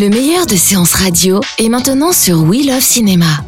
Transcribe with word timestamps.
Le 0.00 0.08
meilleur 0.10 0.46
de 0.46 0.54
séances 0.54 0.94
radio 0.94 1.40
est 1.58 1.68
maintenant 1.68 2.12
sur 2.12 2.44
We 2.44 2.64
Love 2.64 2.80
Cinéma. 2.80 3.47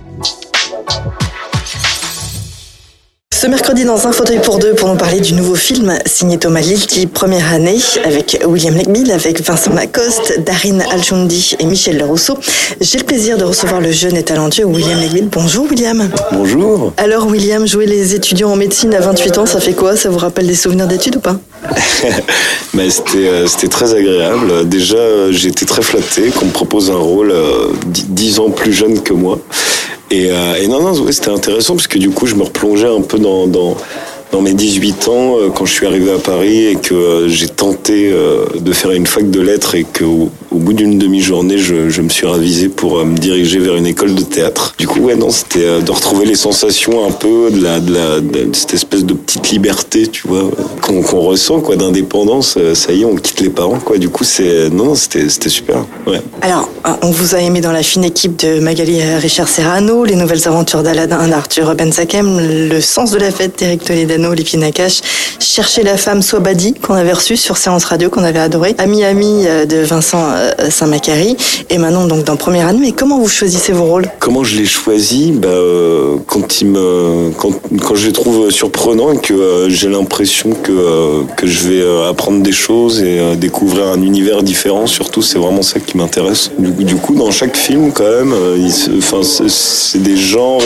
Ce 3.41 3.47
mercredi, 3.47 3.87
dans 3.87 4.07
un 4.07 4.13
fauteuil 4.13 4.39
pour 4.43 4.59
deux, 4.59 4.75
pour 4.75 4.91
nous 4.91 4.97
parler 4.97 5.19
du 5.19 5.33
nouveau 5.33 5.55
film 5.55 5.99
signé 6.05 6.37
Thomas 6.37 6.61
Lilti, 6.61 7.07
première 7.07 7.55
année, 7.55 7.79
avec 8.05 8.39
William 8.47 8.77
Legbill, 8.77 9.11
avec 9.11 9.41
Vincent 9.41 9.73
Lacoste, 9.73 10.41
Darin 10.45 10.81
Aljundi 10.93 11.57
et 11.59 11.65
Michel 11.65 11.97
Lerousseau. 11.97 12.37
J'ai 12.83 12.99
le 12.99 13.05
plaisir 13.05 13.39
de 13.39 13.45
recevoir 13.45 13.81
le 13.81 13.93
jeune 13.93 14.19
et 14.19 14.23
talentueux 14.23 14.67
William 14.67 15.01
Legbill. 15.01 15.31
Bonjour 15.33 15.65
William. 15.71 16.07
Bonjour. 16.33 16.93
Alors 16.99 17.29
William, 17.29 17.67
jouer 17.67 17.87
les 17.87 18.15
étudiants 18.15 18.51
en 18.51 18.57
médecine 18.57 18.93
à 18.93 19.01
28 19.01 19.39
ans, 19.39 19.47
ça 19.47 19.59
fait 19.59 19.73
quoi? 19.73 19.97
Ça 19.97 20.11
vous 20.11 20.19
rappelle 20.19 20.47
des 20.47 20.55
souvenirs 20.55 20.87
d'études 20.87 21.17
ou 21.17 21.21
pas? 21.21 21.39
Bah, 22.73 22.85
c'était, 22.89 23.27
euh, 23.27 23.47
c'était 23.49 23.67
très 23.67 23.95
agréable. 23.95 24.69
Déjà, 24.69 24.97
euh, 24.97 25.33
j'ai 25.33 25.49
été 25.49 25.67
très 25.67 25.83
flatté 25.83 26.31
qu'on 26.31 26.47
me 26.47 26.53
propose 26.53 26.89
un 26.89 26.97
rôle 26.97 27.33
euh, 27.33 27.73
10 27.85 28.39
ans 28.39 28.51
plus 28.51 28.73
jeune 28.73 29.03
que 29.03 29.13
moi. 29.13 29.41
Et, 30.11 30.31
euh, 30.31 30.55
et 30.57 30.67
non, 30.67 30.83
non, 30.83 31.13
c'était 31.13 31.31
intéressant 31.31 31.75
parce 31.75 31.87
que 31.87 31.99
du 31.99 32.11
coup, 32.11 32.27
je 32.27 32.35
me 32.35 32.43
replongeais 32.43 32.89
un 32.89 33.03
peu 33.03 33.19
dans, 33.19 33.77
dans 34.33 34.41
mes 34.41 34.55
18 34.55 35.09
ans 35.09 35.37
euh, 35.39 35.49
quand 35.51 35.67
je 35.67 35.73
suis 35.73 35.87
arrivé 35.87 36.13
à 36.13 36.19
Paris 36.19 36.67
et 36.67 36.77
que 36.77 36.95
euh, 36.95 37.29
j'ai 37.29 37.49
tenté 37.49 38.11
euh, 38.13 38.47
de 38.59 38.73
faire 38.73 38.91
une 38.93 39.07
fac 39.07 39.29
de 39.29 39.41
lettres 39.41 39.75
et 39.75 39.85
qu'au 39.85 40.31
au 40.53 40.57
bout 40.57 40.73
d'une 40.73 40.99
demi-journée, 40.99 41.59
je, 41.59 42.03
me 42.03 42.09
suis 42.09 42.27
ravisé 42.27 42.69
pour 42.69 43.05
me 43.05 43.17
diriger 43.17 43.61
vers 43.61 43.77
une 43.77 43.87
école 43.87 44.17
de 44.17 44.23
théâtre. 44.23 44.75
Du 44.79 44.89
coup, 44.89 44.99
ouais, 44.99 45.15
non, 45.15 45.31
c'était 45.31 45.81
de 45.81 45.91
retrouver 45.93 46.27
les 46.27 46.35
sensations 46.35 47.07
un 47.07 47.13
peu 47.13 47.53
de, 47.53 47.63
la, 47.63 47.79
de, 47.79 47.95
la, 47.95 48.21
de 48.21 48.49
cette 48.53 48.75
espèce 48.75 49.05
de 49.05 49.15
petite 49.15 49.49
liberté, 49.51 50.09
tu 50.09 50.27
vois, 50.27 50.51
qu'on 50.83 51.03
ressent, 51.21 51.61
quoi, 51.61 51.77
d'indépendance. 51.77 52.59
Ça 52.75 52.93
y 52.93 53.03
est, 53.03 53.05
on 53.05 53.15
quitte 53.15 53.39
les 53.39 53.49
parents, 53.49 53.79
quoi. 53.79 53.99
Du 53.99 54.09
coup, 54.09 54.25
c'est, 54.25 54.71
non, 54.71 54.97
c'était, 54.97 55.29
c'était 55.29 55.51
super. 55.51 55.87
Ouais. 56.09 56.21
Alors, 56.43 56.69
on 57.03 57.13
vous 57.13 57.37
a 57.37 57.39
aimé 57.39 57.61
dans 57.61 57.73
la 57.73 57.85
fine 57.85 58.03
équipe 58.03 58.35
de 58.41 58.59
Magali 58.59 59.01
Richard 59.19 59.49
Serrano, 59.49 60.05
les 60.05 60.17
nouvelles 60.17 60.49
aventures 60.49 60.83
d'Aladin 60.83 61.29
d'Arthur 61.29 61.77
Ben 61.77 61.93
Sakem, 61.93 62.41
le 62.69 62.81
sens 62.81 63.13
de 63.13 63.19
la 63.19 63.31
fête 63.31 63.57
d'Eric 63.61 63.85
Toledano, 63.85 64.20
Lépine 64.29 64.61
Nakache, 64.61 65.01
Chercher 65.41 65.83
la 65.83 65.97
femme 65.97 66.21
Swabadi 66.23 66.75
qu'on 66.75 66.95
avait 66.95 67.13
reçu 67.13 67.37
sur 67.37 67.57
Séance 67.57 67.85
Radio, 67.87 68.11
qu'on 68.11 68.23
avait 68.23 68.39
adoré, 68.39 68.75
Ami 68.79 69.05
Ami 69.05 69.47
euh, 69.47 69.65
de 69.65 69.79
Vincent 69.79 70.23
euh, 70.33 70.53
Saint-Macary, 70.71 71.37
et 71.71 71.79
maintenant 71.79 72.07
donc 72.07 72.25
dans 72.25 72.37
Première 72.37 72.69
Année. 72.69 72.79
Mais 72.81 72.93
comment 72.93 73.19
vous 73.19 73.29
choisissez 73.29 73.73
vos 73.73 73.85
rôles? 73.85 74.07
Comment 74.21 74.45
je 74.45 74.59
l'ai 74.59 74.67
choisi 74.67 75.33
bah, 75.33 75.49
euh, 75.49 76.17
quand, 76.27 76.61
il 76.61 76.69
me, 76.69 77.31
quand, 77.39 77.53
quand 77.83 77.95
je 77.95 78.07
les 78.09 78.13
trouve 78.13 78.51
surprenants 78.51 79.13
et 79.13 79.19
que 79.19 79.67
j'ai 79.71 79.89
l'impression 79.89 80.51
que, 80.63 81.23
que 81.37 81.47
je 81.47 81.69
vais 81.69 82.09
apprendre 82.09 82.43
des 82.43 82.53
choses 82.53 83.01
et 83.03 83.35
découvrir 83.37 83.87
un 83.87 84.03
univers 84.03 84.43
différent, 84.43 84.87
surtout, 84.87 85.23
c'est 85.23 85.39
vraiment 85.39 85.63
ça 85.63 85.81
qui 85.81 85.97
m'intéresse. 85.97 86.51
Du, 86.59 86.97
coup- 86.97 87.15
dans 87.15 87.31
chaque 87.31 87.57
film, 87.57 87.93
quand 87.93 88.05
même, 88.05 88.35
enfin, 88.99 89.23
c'est- 89.23 89.99
des 89.99 90.17
genres. 90.17 90.61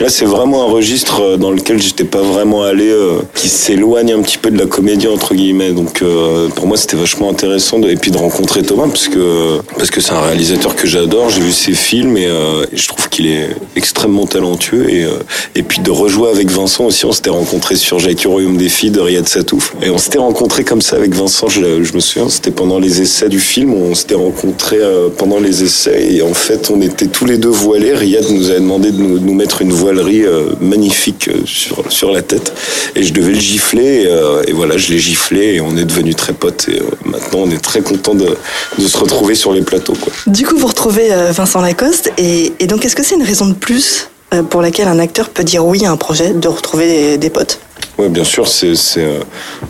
Là, 0.00 0.08
c'est 0.08 0.24
vraiment 0.24 0.62
un 0.68 0.72
registre 0.72 1.36
dans 1.36 1.50
lequel 1.50 1.80
j'étais 1.80 2.04
pas 2.04 2.22
vraiment 2.22 2.62
allé, 2.62 2.90
euh, 2.94 3.18
qui 3.34 3.48
s'éloigne 3.48 4.12
un 4.12 4.22
petit 4.22 4.38
peu 4.38 4.50
de 4.50 4.58
la 4.58 4.66
comédie, 4.66 5.08
entre 5.08 5.34
guillemets. 5.34 5.72
Donc, 5.72 6.02
euh, 6.02 6.48
pour 6.48 6.66
moi, 6.66 6.76
c'était 6.76 6.96
vachement 6.96 7.30
intéressant. 7.30 7.78
De, 7.78 7.88
et 7.88 7.96
puis 7.96 8.10
de 8.10 8.16
rencontrer 8.16 8.62
Thomas, 8.62 8.88
parce 8.88 9.08
que 9.08 9.60
parce 9.76 9.90
que 9.90 10.00
c'est 10.00 10.12
un 10.12 10.20
réalisateur 10.20 10.76
que 10.76 10.86
j'adore. 10.86 11.30
J'ai 11.30 11.40
vu 11.40 11.52
ses 11.52 11.74
films 11.74 12.16
et, 12.16 12.26
euh, 12.26 12.64
je 12.72 12.88
trouve 12.88 13.08
qu'il 13.08 13.26
est 13.26 13.50
extrêmement 13.76 14.26
talentueux. 14.26 14.88
Et, 14.90 15.06
et 15.54 15.62
puis 15.62 15.80
de 15.80 15.90
rejouer 15.90 16.30
avec 16.30 16.50
Vincent 16.50 16.86
aussi, 16.86 17.04
on 17.04 17.12
s'était 17.12 17.30
rencontrés 17.30 17.76
sur 17.76 17.98
Royaume 18.26 18.56
des 18.56 18.68
filles 18.68 18.90
de 18.90 19.00
Riyad 19.00 19.28
Satouf. 19.28 19.74
Et 19.82 19.90
on 19.90 19.98
s'était 19.98 20.18
rencontrés 20.18 20.64
comme 20.64 20.80
ça 20.80 20.96
avec 20.96 21.14
Vincent, 21.14 21.48
je, 21.48 21.60
me 21.60 22.00
souviens, 22.00 22.28
c'était 22.28 22.50
pendant 22.50 22.78
les 22.78 23.02
essais 23.02 23.28
du 23.28 23.40
film. 23.40 23.74
On 23.74 23.94
s'était 23.94 24.14
rencontrés 24.14 24.78
euh, 24.80 25.08
pendant 25.16 25.40
les 25.40 25.62
essais 25.62 26.14
et 26.14 26.22
en 26.22 26.34
fait, 26.34 26.70
on 26.70 26.80
était 26.80 27.06
tous 27.06 27.24
les 27.24 27.38
deux 27.38 27.48
voilés. 27.48 27.94
Riyad 27.94 28.30
nous 28.30 28.50
avait 28.50 28.60
demandé 28.60 28.90
de 28.90 28.98
nous, 28.98 29.18
de 29.18 29.24
nous 29.24 29.34
mettre 29.34 29.62
une 29.62 29.72
voilerie 29.72 30.24
magnifique 30.60 31.30
sur, 31.44 31.84
sur 31.90 32.10
la 32.10 32.22
tête. 32.22 32.52
Et 32.96 33.02
je 33.02 33.12
devais 33.12 33.32
le 33.32 33.40
gifler. 33.40 34.02
Et, 34.02 34.06
euh, 34.06 34.42
et 34.46 34.52
voilà, 34.52 34.76
je 34.76 34.92
l'ai 34.92 34.98
giflé 34.98 35.54
et 35.54 35.60
on 35.60 35.76
est 35.76 35.84
devenus 35.84 36.16
très 36.16 36.32
potes. 36.32 36.66
Et 36.68 36.80
euh, 36.80 36.84
maintenant, 37.04 37.40
on 37.44 37.50
est 37.50 37.62
très 37.62 37.80
content 37.80 38.14
de, 38.14 38.36
de 38.78 38.86
se 38.86 38.96
retrouver 38.96 39.34
sur 39.34 39.52
les 39.52 39.62
plateaux. 39.62 39.94
Quoi. 39.94 40.12
Du 40.26 40.46
coup, 40.46 40.56
vous 40.56 40.66
retrouvez 40.66 41.12
euh, 41.12 41.32
Vincent 41.32 41.60
Lacoste, 41.60 42.12
et, 42.18 42.52
et 42.58 42.66
donc 42.66 42.84
est-ce 42.84 42.96
que 42.96 43.02
c'est 43.02 43.14
une 43.14 43.22
raison 43.22 43.46
de 43.46 43.54
plus 43.54 44.08
pour 44.50 44.62
laquelle 44.62 44.88
un 44.88 44.98
acteur 44.98 45.28
peut 45.28 45.44
dire 45.44 45.64
oui 45.64 45.84
à 45.84 45.92
un 45.92 45.96
projet, 45.96 46.32
de 46.32 46.48
retrouver 46.48 46.86
des, 46.86 47.18
des 47.18 47.30
potes? 47.30 47.60
Ouais, 47.98 48.08
bien 48.08 48.24
sûr, 48.24 48.48
c'est 48.48 48.74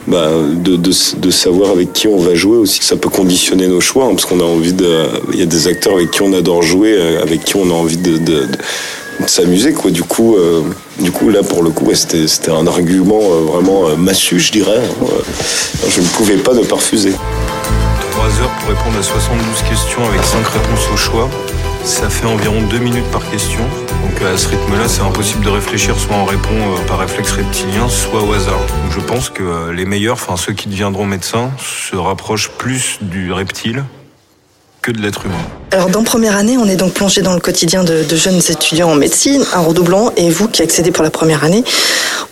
bah, 0.07 0.31
de, 0.31 0.77
de, 0.77 0.93
de 1.19 1.31
savoir 1.31 1.71
avec 1.71 1.93
qui 1.93 2.09
on 2.09 2.17
va 2.17 2.35
jouer 2.35 2.57
aussi. 2.57 2.81
Ça 2.83 2.97
peut 2.97 3.11
conditionner 3.11 3.67
nos 3.67 3.83
choix, 3.83 4.07
hein, 4.07 4.11
parce 4.15 4.25
qu'on 4.25 4.41
a 4.41 4.45
envie 4.45 4.73
de. 4.73 5.07
Il 5.35 5.39
y 5.39 5.43
a 5.43 5.47
des 5.47 5.69
acteurs 5.69 5.95
avec 5.97 6.11
qui 6.11 6.23
on 6.23 6.33
adore 6.33 6.63
jouer, 6.63 6.97
avec 7.21 7.45
qui 7.45 7.57
on 7.57 7.69
a 7.71 7.75
envie 7.75 7.99
de 7.99 8.47
s'amuser, 9.27 9.73
quoi. 9.73 9.91
Du 9.91 10.03
coup, 10.03 10.37
euh, 10.37 10.63
du 11.01 11.11
coup, 11.13 11.29
là, 11.31 11.43
pour 11.43 11.63
le 11.63 11.71
coup, 11.71 11.87
ouais, 11.87 11.95
c'était 11.95 12.51
un 12.51 12.67
argument 12.67 13.21
euh, 13.23 13.41
vraiment 13.53 13.89
euh, 13.89 13.97
massu, 13.97 14.39
je 14.41 14.53
dirais. 14.53 14.79
hein. 14.79 15.05
Euh, 15.05 15.89
Je 15.89 16.01
ne 16.01 16.07
pouvais 16.07 16.37
pas 16.37 16.53
ne 16.55 16.63
pas 16.65 16.77
refuser. 16.77 17.13
3 18.13 18.25
heures 18.43 18.51
pour 18.61 18.69
répondre 18.71 18.99
à 18.99 19.03
72 19.03 19.63
questions 19.69 20.05
avec 20.07 20.23
5 20.25 20.47
réponses 20.47 20.89
au 20.93 20.97
choix. 20.97 21.29
Ça 21.85 22.09
fait 22.09 22.27
environ 22.27 22.63
2 22.71 22.79
minutes 22.79 23.11
par 23.13 23.29
question. 23.31 23.61
Donc 23.61 24.23
à 24.23 24.39
ce 24.39 24.49
rythme-là, 24.49 24.89
c'est 24.89 25.03
impossible 25.03 25.45
de 25.45 25.51
réfléchir. 25.51 25.95
Soit 25.99 26.17
on 26.17 26.25
répond 26.25 26.55
par 26.87 26.99
réflexe 27.01 27.33
reptilien, 27.33 27.89
soit 27.89 28.23
au 28.23 28.33
hasard. 28.33 28.61
Je 28.91 29.01
pense 29.01 29.29
que 29.29 29.71
les 29.71 29.85
meilleurs, 29.85 30.15
enfin 30.15 30.37
ceux 30.37 30.53
qui 30.55 30.69
deviendront 30.69 31.05
médecins, 31.05 31.51
se 31.59 31.97
rapprochent 31.97 32.51
plus 32.57 32.99
du 33.03 33.33
reptile 33.33 33.85
Alors, 35.71 35.89
dans 35.89 36.05
première 36.05 36.37
année, 36.37 36.57
on 36.59 36.67
est 36.67 36.77
donc 36.77 36.93
plongé 36.93 37.23
dans 37.23 37.33
le 37.33 37.41
quotidien 37.41 37.85
de, 37.85 38.05
de 38.05 38.17
jeunes 38.17 38.39
étudiants 38.49 38.91
en 38.91 38.95
médecine, 38.95 39.45
un 39.55 39.61
redoublant, 39.61 40.13
et 40.17 40.31
vous 40.31 40.47
qui 40.47 40.63
accédez 40.63 40.91
pour 40.91 41.03
la 41.03 41.11
première 41.11 41.43
année, 41.43 41.65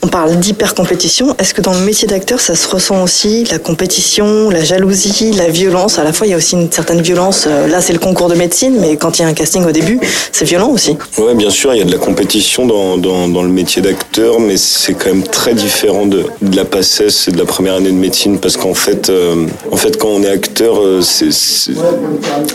on 0.03 0.09
parle 0.09 0.37
d'hyper-compétition. 0.37 1.37
Est-ce 1.39 1.55
que 1.55 1.61
dans 1.61 1.73
le 1.73 1.81
métier 1.81 2.09
d'acteur, 2.09 2.41
ça 2.41 2.57
se 2.57 2.67
ressent 2.67 3.03
aussi 3.05 3.45
La 3.45 3.61
compétition, 3.61 4.51
la 4.51 4.65
jalousie, 4.65 5.33
la 5.33 5.49
violence? 5.49 5.99
À 5.99 6.05
la 6.05 6.13
fois, 6.13 6.27
il 6.27 6.31
y 6.31 6.33
a 6.33 6.37
aussi 6.37 6.57
une 6.57 6.71
certaine 6.73 7.01
violence. 7.01 7.45
Euh, 7.47 7.69
Là, 7.69 7.81
c'est 7.81 7.93
le 7.93 8.01
concours 8.01 8.29
de 8.29 8.35
médecine, 8.35 8.79
mais 8.81 8.97
quand 8.97 9.19
il 9.19 9.23
y 9.23 9.25
a 9.25 9.29
un 9.29 9.33
casting 9.33 9.65
au 9.65 9.71
début, 9.71 10.01
c'est 10.33 10.45
violent 10.45 10.71
aussi. 10.71 10.97
Ouais, 11.19 11.35
bien 11.35 11.51
sûr, 11.51 11.73
il 11.73 11.79
y 11.79 11.83
a 11.83 11.85
de 11.85 11.93
la 11.93 11.99
compétition 11.99 12.67
dans, 12.67 12.99
dans, 12.99 13.43
le 13.43 13.49
métier 13.49 13.81
d'acteur, 13.81 14.41
mais 14.41 14.57
c'est 14.57 14.95
quand 14.95 15.07
même 15.07 15.23
très 15.23 15.55
différent 15.55 16.07
de, 16.07 16.25
de 16.43 16.57
la 16.57 16.65
PACES 16.65 17.29
et 17.29 17.31
de 17.31 17.39
la 17.39 17.45
première 17.45 17.75
année 17.75 17.91
de 17.91 17.97
médecine, 17.97 18.39
parce 18.41 18.57
qu'en 18.57 18.75
fait, 18.75 19.09
euh, 19.09 19.47
en 19.71 19.77
fait, 19.77 19.97
quand 19.97 20.09
on 20.09 20.23
est 20.25 20.29
acteur, 20.31 20.81
euh, 20.83 21.01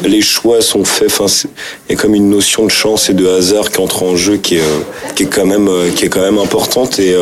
les 0.03 0.21
choix 0.21 0.61
sont 0.61 0.83
faits. 0.83 1.07
Enfin, 1.07 1.47
il 1.89 1.95
y 1.95 1.97
a 1.97 2.01
comme 2.01 2.13
une 2.13 2.29
notion 2.29 2.65
de 2.65 2.71
chance 2.71 3.09
et 3.09 3.13
de 3.13 3.27
hasard 3.27 3.71
qui 3.71 3.79
entre 3.79 4.03
en 4.03 4.17
jeu, 4.17 4.35
qui 4.37 4.57
est, 4.57 4.63
qui 5.15 5.23
est 5.23 5.27
quand 5.27 5.45
même, 5.45 5.69
qui 5.95 6.05
est 6.05 6.09
quand 6.09 6.21
même 6.21 6.39
importante. 6.39 6.99
Et 6.99 7.15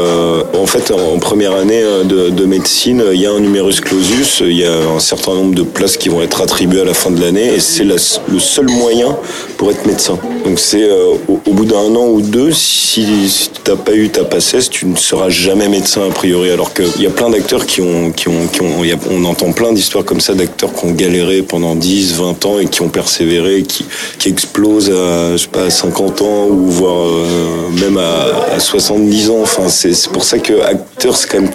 en 0.53 0.65
fait, 0.65 0.91
en, 0.91 1.19
première 1.19 1.53
année 1.53 1.81
euh, 1.81 2.03
de, 2.03 2.29
de 2.29 2.45
médecine, 2.45 3.03
il 3.13 3.19
y 3.19 3.25
a 3.25 3.31
un 3.31 3.39
numerus 3.39 3.81
clausus, 3.81 4.41
il 4.41 4.57
y 4.57 4.65
a 4.65 4.89
un 4.95 4.99
certain 4.99 5.33
nombre 5.33 5.55
de 5.55 5.63
places 5.63 5.97
qui 5.97 6.09
vont 6.09 6.21
être 6.21 6.41
attribuées 6.41 6.81
à 6.81 6.85
la 6.85 6.93
fin 6.93 7.11
de 7.11 7.21
l'année, 7.21 7.53
et 7.55 7.59
c'est 7.59 7.83
le 7.83 7.97
seul 7.97 8.69
moyen 8.69 9.17
pour 9.57 9.71
être 9.71 9.85
médecin. 9.85 10.17
Donc 10.43 10.59
c'est 10.59 10.83
euh, 10.83 11.13
au, 11.27 11.53
bout 11.53 11.65
d'un 11.65 11.95
an 11.95 12.07
ou 12.07 12.21
deux, 12.21 12.51
si, 12.51 13.29
si 13.29 13.49
tu 13.49 13.71
n'as 13.71 13.77
pas 13.77 13.93
eu 13.93 14.09
ta 14.09 14.23
PACES, 14.23 14.69
tu 14.69 14.85
ne 14.85 14.95
seras 14.95 15.29
jamais 15.29 15.67
médecin 15.69 16.01
a 16.07 16.11
priori. 16.11 16.49
Alors 16.51 16.73
qu'il 16.73 17.01
y 17.01 17.07
a 17.07 17.09
plein 17.09 17.29
d'acteurs 17.29 17.65
qui 17.65 17.81
ont, 17.81 18.11
qui 18.11 18.27
ont, 18.27 18.47
qui 18.51 18.61
ont 18.61 18.81
on 19.11 19.25
entend 19.25 19.51
plein 19.51 19.73
d'histoires 19.73 20.05
comme 20.05 20.21
ça 20.21 20.33
d'acteurs 20.33 20.73
qui 20.73 20.85
ont 20.85 20.91
galéré 20.91 21.41
pendant 21.41 21.75
10, 21.75 22.13
20 22.15 22.45
ans 22.45 22.59
et 22.59 22.65
qui 22.67 22.81
ont 22.81 22.89
persévéré, 22.89 23.63
qui, 23.63 23.85
qui 24.19 24.29
explosent 24.29 24.91
à, 24.91 25.31
je 25.33 25.37
sais 25.43 25.47
pas, 25.47 25.65
à 25.65 25.69
50 25.69 26.21
ans 26.21 26.45
ou 26.49 26.69
voire 26.69 27.07
euh, 27.07 27.69
même 27.81 27.97
à, 27.97 28.53
à 28.55 28.59
70 28.59 29.29
ans. 29.29 29.39
Enfin, 29.41 29.69
c'est 29.69 30.09
pour 30.09 30.23
ça 30.23 30.39
que 30.39 30.61
acteur, 30.61 31.15
c'est 31.15 31.29
quand 31.29 31.41
même 31.41 31.51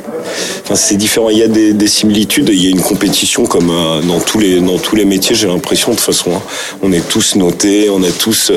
Enfin, 0.63 0.75
c'est 0.77 0.97
différent. 0.97 1.31
Il 1.31 1.39
y 1.39 1.43
a 1.43 1.49
des, 1.49 1.73
des 1.73 1.89
similitudes. 1.89 2.51
Il 2.53 2.63
y 2.63 2.67
a 2.67 2.71
une 2.71 2.83
compétition 2.83 3.47
comme 3.47 3.71
euh, 3.71 4.01
dans 4.03 4.21
tous 4.21 4.39
les 4.39 4.61
dans 4.61 4.79
tous 4.79 4.95
les 4.97 5.05
métiers. 5.05 5.35
J'ai 5.35 5.49
l'impression 5.49 5.91
de 5.93 5.97
toute 5.97 6.05
façon. 6.05 6.33
hein. 6.35 6.43
On 6.83 6.93
est 6.93 7.07
tous 7.09 7.35
notés. 7.37 7.90
On 7.91 8.03
est 8.03 8.17
tous 8.19 8.51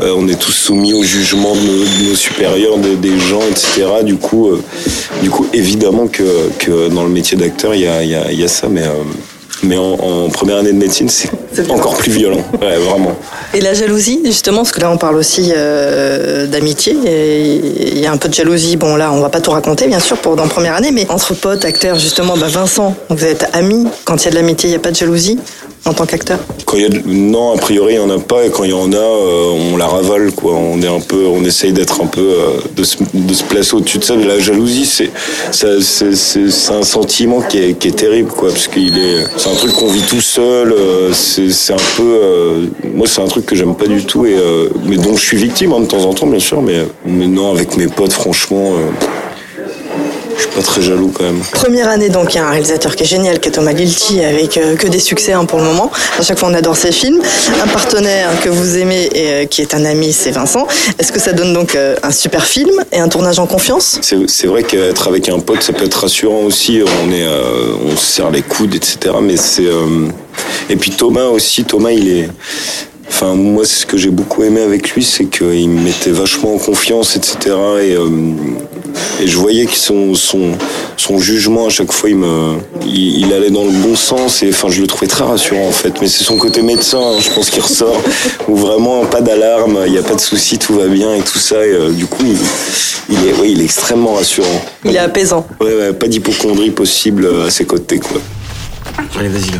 euh, 0.00 0.12
on 0.16 0.26
est 0.28 0.38
tous 0.38 0.52
soumis 0.52 0.92
au 0.94 1.02
jugement 1.02 1.54
de 1.54 1.60
nos, 1.60 1.84
de 1.84 2.08
nos 2.10 2.14
supérieurs, 2.16 2.78
de- 2.78 2.94
des 2.96 3.18
gens, 3.18 3.40
etc. 3.50 3.86
Du 4.02 4.16
coup, 4.16 4.48
euh, 4.48 4.62
du 5.22 5.30
coup, 5.30 5.46
évidemment 5.52 6.06
que 6.08 6.50
que 6.58 6.88
dans 6.88 7.04
le 7.04 7.10
métier 7.10 7.36
d'acteur, 7.36 7.74
il 7.74 7.82
y 7.82 7.86
a 7.86 8.02
y 8.02 8.14
a, 8.14 8.30
il 8.32 8.40
y 8.40 8.44
a 8.44 8.48
ça, 8.48 8.68
mais 8.68 8.82
euh, 8.82 8.92
mais 9.62 9.76
en, 9.78 9.92
en 9.94 10.28
première 10.30 10.56
année 10.58 10.72
de 10.72 10.78
médecine, 10.78 11.08
c'est 11.08 11.30
encore 11.70 11.96
plus 11.96 12.10
violent. 12.10 12.44
Ouais, 12.60 12.76
vraiment. 12.76 13.16
Et 13.54 13.60
la 13.60 13.72
jalousie, 13.72 14.20
justement, 14.24 14.58
parce 14.58 14.72
que 14.72 14.80
là 14.80 14.90
on 14.90 14.98
parle 14.98 15.16
aussi 15.16 15.52
euh, 15.56 16.46
d'amitié, 16.48 16.94
il 17.94 17.98
y 17.98 18.06
a 18.06 18.12
un 18.12 18.16
peu 18.16 18.28
de 18.28 18.34
jalousie. 18.34 18.76
Bon 18.76 18.96
là, 18.96 19.12
on 19.12 19.20
va 19.20 19.28
pas 19.30 19.40
tout 19.40 19.52
raconter, 19.52 19.86
bien 19.86 20.00
sûr, 20.00 20.16
pour 20.18 20.34
dans 20.36 20.48
première 20.48 20.74
année, 20.74 20.90
mais 20.92 21.06
entre 21.08 21.34
potes, 21.34 21.64
acteurs, 21.64 21.98
justement, 21.98 22.36
bah, 22.36 22.48
Vincent, 22.48 22.94
vous 23.10 23.24
êtes 23.24 23.46
amis. 23.52 23.86
Quand 24.04 24.16
il 24.22 24.24
y 24.24 24.28
a 24.28 24.30
de 24.32 24.36
l'amitié, 24.36 24.68
il 24.68 24.72
n'y 24.72 24.76
a 24.76 24.80
pas 24.80 24.90
de 24.90 24.96
jalousie. 24.96 25.38
En 25.86 25.92
tant 25.92 26.06
qu'acteur 26.06 26.38
Quand 26.64 26.76
y 26.78 26.84
a 26.84 26.88
de- 26.88 27.02
non, 27.06 27.52
a 27.52 27.58
priori, 27.58 27.94
il 27.94 27.98
n'y 28.00 28.04
en 28.04 28.10
a 28.10 28.18
pas, 28.18 28.44
et 28.44 28.50
quand 28.50 28.64
il 28.64 28.70
y 28.70 28.74
en 28.74 28.92
a, 28.92 28.96
euh, 28.96 29.70
on 29.72 29.76
la 29.76 29.86
ravale, 29.86 30.32
quoi. 30.32 30.54
On 30.54 30.80
est 30.80 30.88
un 30.88 31.00
peu, 31.00 31.26
on 31.26 31.44
essaye 31.44 31.72
d'être 31.72 32.00
un 32.02 32.06
peu, 32.06 32.20
euh, 32.22 32.60
de, 32.74 32.84
se, 32.84 32.96
de 33.12 33.34
se 33.34 33.42
placer 33.44 33.74
au-dessus 33.74 33.98
de 33.98 34.04
ça. 34.04 34.16
Mais 34.16 34.24
la 34.26 34.38
jalousie, 34.38 34.86
c'est, 34.86 35.10
c'est, 35.52 36.72
un 36.72 36.82
sentiment 36.82 37.40
qui 37.42 37.58
est, 37.58 37.78
qui 37.78 37.88
est 37.88 37.96
terrible, 37.96 38.30
quoi, 38.30 38.48
parce 38.48 38.68
qu'il 38.68 38.96
est, 38.98 39.24
c'est 39.36 39.50
un 39.50 39.54
truc 39.54 39.72
qu'on 39.72 39.88
vit 39.88 40.02
tout 40.02 40.20
seul. 40.20 40.72
euh, 40.72 41.12
c'est, 41.12 41.72
un 41.72 41.76
peu, 41.96 42.02
euh, 42.02 42.66
moi, 42.94 43.06
c'est 43.06 43.20
un 43.20 43.26
truc 43.28 43.46
que 43.46 43.54
j'aime 43.54 43.74
pas 43.74 43.86
du 43.86 44.04
tout, 44.04 44.24
et 44.26 44.34
euh, 44.36 44.68
mais 44.86 44.96
dont 44.96 45.16
je 45.16 45.24
suis 45.24 45.36
victime 45.36 45.72
hein, 45.72 45.80
de 45.80 45.86
temps 45.86 46.04
en 46.04 46.14
temps, 46.14 46.26
bien 46.26 46.40
sûr. 46.40 46.62
Mais, 46.62 46.86
mais 47.04 47.26
non, 47.26 47.52
avec 47.52 47.76
mes 47.76 47.88
potes, 47.88 48.12
franchement. 48.12 48.72
Je 50.36 50.42
suis 50.42 50.50
pas 50.50 50.62
très 50.62 50.82
jaloux 50.82 51.12
quand 51.14 51.24
même. 51.24 51.40
Première 51.52 51.88
année, 51.88 52.08
donc, 52.08 52.34
il 52.34 52.38
y 52.38 52.40
a 52.40 52.46
un 52.46 52.50
réalisateur 52.50 52.96
qui 52.96 53.04
est 53.04 53.06
génial, 53.06 53.40
qui 53.40 53.48
est 53.48 53.52
Thomas 53.52 53.72
Lilti, 53.72 54.22
avec 54.22 54.56
euh, 54.56 54.76
que 54.76 54.86
des 54.86 54.98
succès 54.98 55.32
hein, 55.32 55.44
pour 55.44 55.58
le 55.58 55.64
moment. 55.64 55.90
À 56.18 56.22
chaque 56.22 56.38
fois, 56.38 56.48
on 56.50 56.54
adore 56.54 56.76
ses 56.76 56.92
films. 56.92 57.20
Un 57.62 57.68
partenaire 57.68 58.28
que 58.42 58.48
vous 58.48 58.78
aimez 58.78 59.08
et 59.14 59.28
euh, 59.28 59.44
qui 59.46 59.62
est 59.62 59.74
un 59.74 59.84
ami, 59.84 60.12
c'est 60.12 60.30
Vincent. 60.30 60.66
Est-ce 60.98 61.12
que 61.12 61.20
ça 61.20 61.32
donne 61.32 61.52
donc 61.52 61.74
euh, 61.74 61.96
un 62.02 62.10
super 62.10 62.44
film 62.44 62.84
et 62.92 62.98
un 62.98 63.08
tournage 63.08 63.38
en 63.38 63.46
confiance? 63.46 63.98
C'est 64.02 64.46
vrai 64.46 64.62
qu'être 64.62 65.08
avec 65.08 65.28
un 65.28 65.38
pote, 65.38 65.62
ça 65.62 65.72
peut 65.72 65.84
être 65.84 65.94
rassurant 65.94 66.42
aussi. 66.42 66.82
On 67.04 67.12
est, 67.12 67.26
on 67.86 67.96
se 67.96 68.04
serre 68.04 68.30
les 68.30 68.42
coudes, 68.42 68.74
etc. 68.74 69.14
Mais 69.20 69.36
c'est 69.36 69.68
et 70.68 70.76
puis 70.76 70.90
Thomas 70.90 71.26
aussi. 71.26 71.64
Thomas, 71.64 71.90
il 71.90 72.08
est. 72.08 72.28
Enfin, 73.08 73.34
moi, 73.34 73.64
c'est 73.64 73.80
ce 73.82 73.86
que 73.86 73.96
j'ai 73.96 74.10
beaucoup 74.10 74.42
aimé 74.42 74.60
avec 74.62 74.90
lui, 74.90 75.04
c'est 75.04 75.26
qu'il 75.26 75.68
me 75.68 75.80
mettait 75.82 76.10
vachement 76.10 76.54
en 76.54 76.58
confiance, 76.58 77.16
etc. 77.16 77.36
Et, 77.82 77.94
euh, 77.94 78.08
et 79.20 79.26
je 79.26 79.36
voyais 79.36 79.66
que 79.66 79.76
son, 79.76 80.14
son, 80.14 80.52
son 80.96 81.18
jugement, 81.18 81.66
à 81.66 81.70
chaque 81.70 81.92
fois, 81.92 82.10
il, 82.10 82.16
me, 82.16 82.54
il, 82.84 83.20
il 83.20 83.32
allait 83.32 83.50
dans 83.50 83.64
le 83.64 83.70
bon 83.70 83.94
sens. 83.94 84.42
Et 84.42 84.48
enfin, 84.48 84.68
je 84.70 84.80
le 84.80 84.86
trouvais 84.86 85.06
très 85.06 85.22
rassurant, 85.24 85.68
en 85.68 85.72
fait. 85.72 85.92
Mais 86.00 86.08
c'est 86.08 86.24
son 86.24 86.38
côté 86.38 86.62
médecin, 86.62 86.98
hein, 86.98 87.20
je 87.20 87.30
pense, 87.30 87.50
qui 87.50 87.60
ressort. 87.60 88.00
Où 88.48 88.56
vraiment, 88.56 89.04
pas 89.04 89.20
d'alarme, 89.20 89.80
il 89.86 89.92
n'y 89.92 89.98
a 89.98 90.02
pas 90.02 90.14
de 90.14 90.20
souci, 90.20 90.58
tout 90.58 90.74
va 90.74 90.86
bien 90.88 91.14
et 91.14 91.22
tout 91.22 91.38
ça. 91.38 91.64
Et 91.64 91.70
euh, 91.70 91.90
du 91.90 92.06
coup, 92.06 92.24
il, 92.24 92.36
il 93.10 93.28
est, 93.28 93.32
ouais, 93.34 93.50
il 93.50 93.60
est 93.60 93.64
extrêmement 93.64 94.14
rassurant. 94.14 94.64
Il 94.84 94.94
est 94.96 94.98
apaisant. 94.98 95.46
Ouais, 95.60 95.74
ouais, 95.76 95.92
pas 95.92 96.08
d'hypochondrie 96.08 96.70
possible 96.70 97.28
à 97.46 97.50
ses 97.50 97.64
côtés, 97.66 97.98
quoi. 97.98 98.20
Allez, 99.18 99.28
vas-y 99.28 99.50
là. 99.50 99.58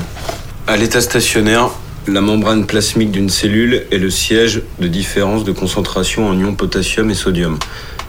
À 0.67 0.77
l'état 0.77 1.01
stationnaire, 1.01 1.71
la 2.07 2.21
membrane 2.21 2.67
plasmique 2.67 3.11
d'une 3.11 3.31
cellule 3.31 3.87
est 3.91 3.99
le 3.99 4.11
siège 4.11 4.63
de 4.79 4.89
différence 4.89 5.45
de 5.45 5.53
concentration 5.53 6.29
en 6.29 6.39
ions 6.39 6.55
potassium 6.55 7.11
et 7.11 7.15
sodium. 7.15 7.59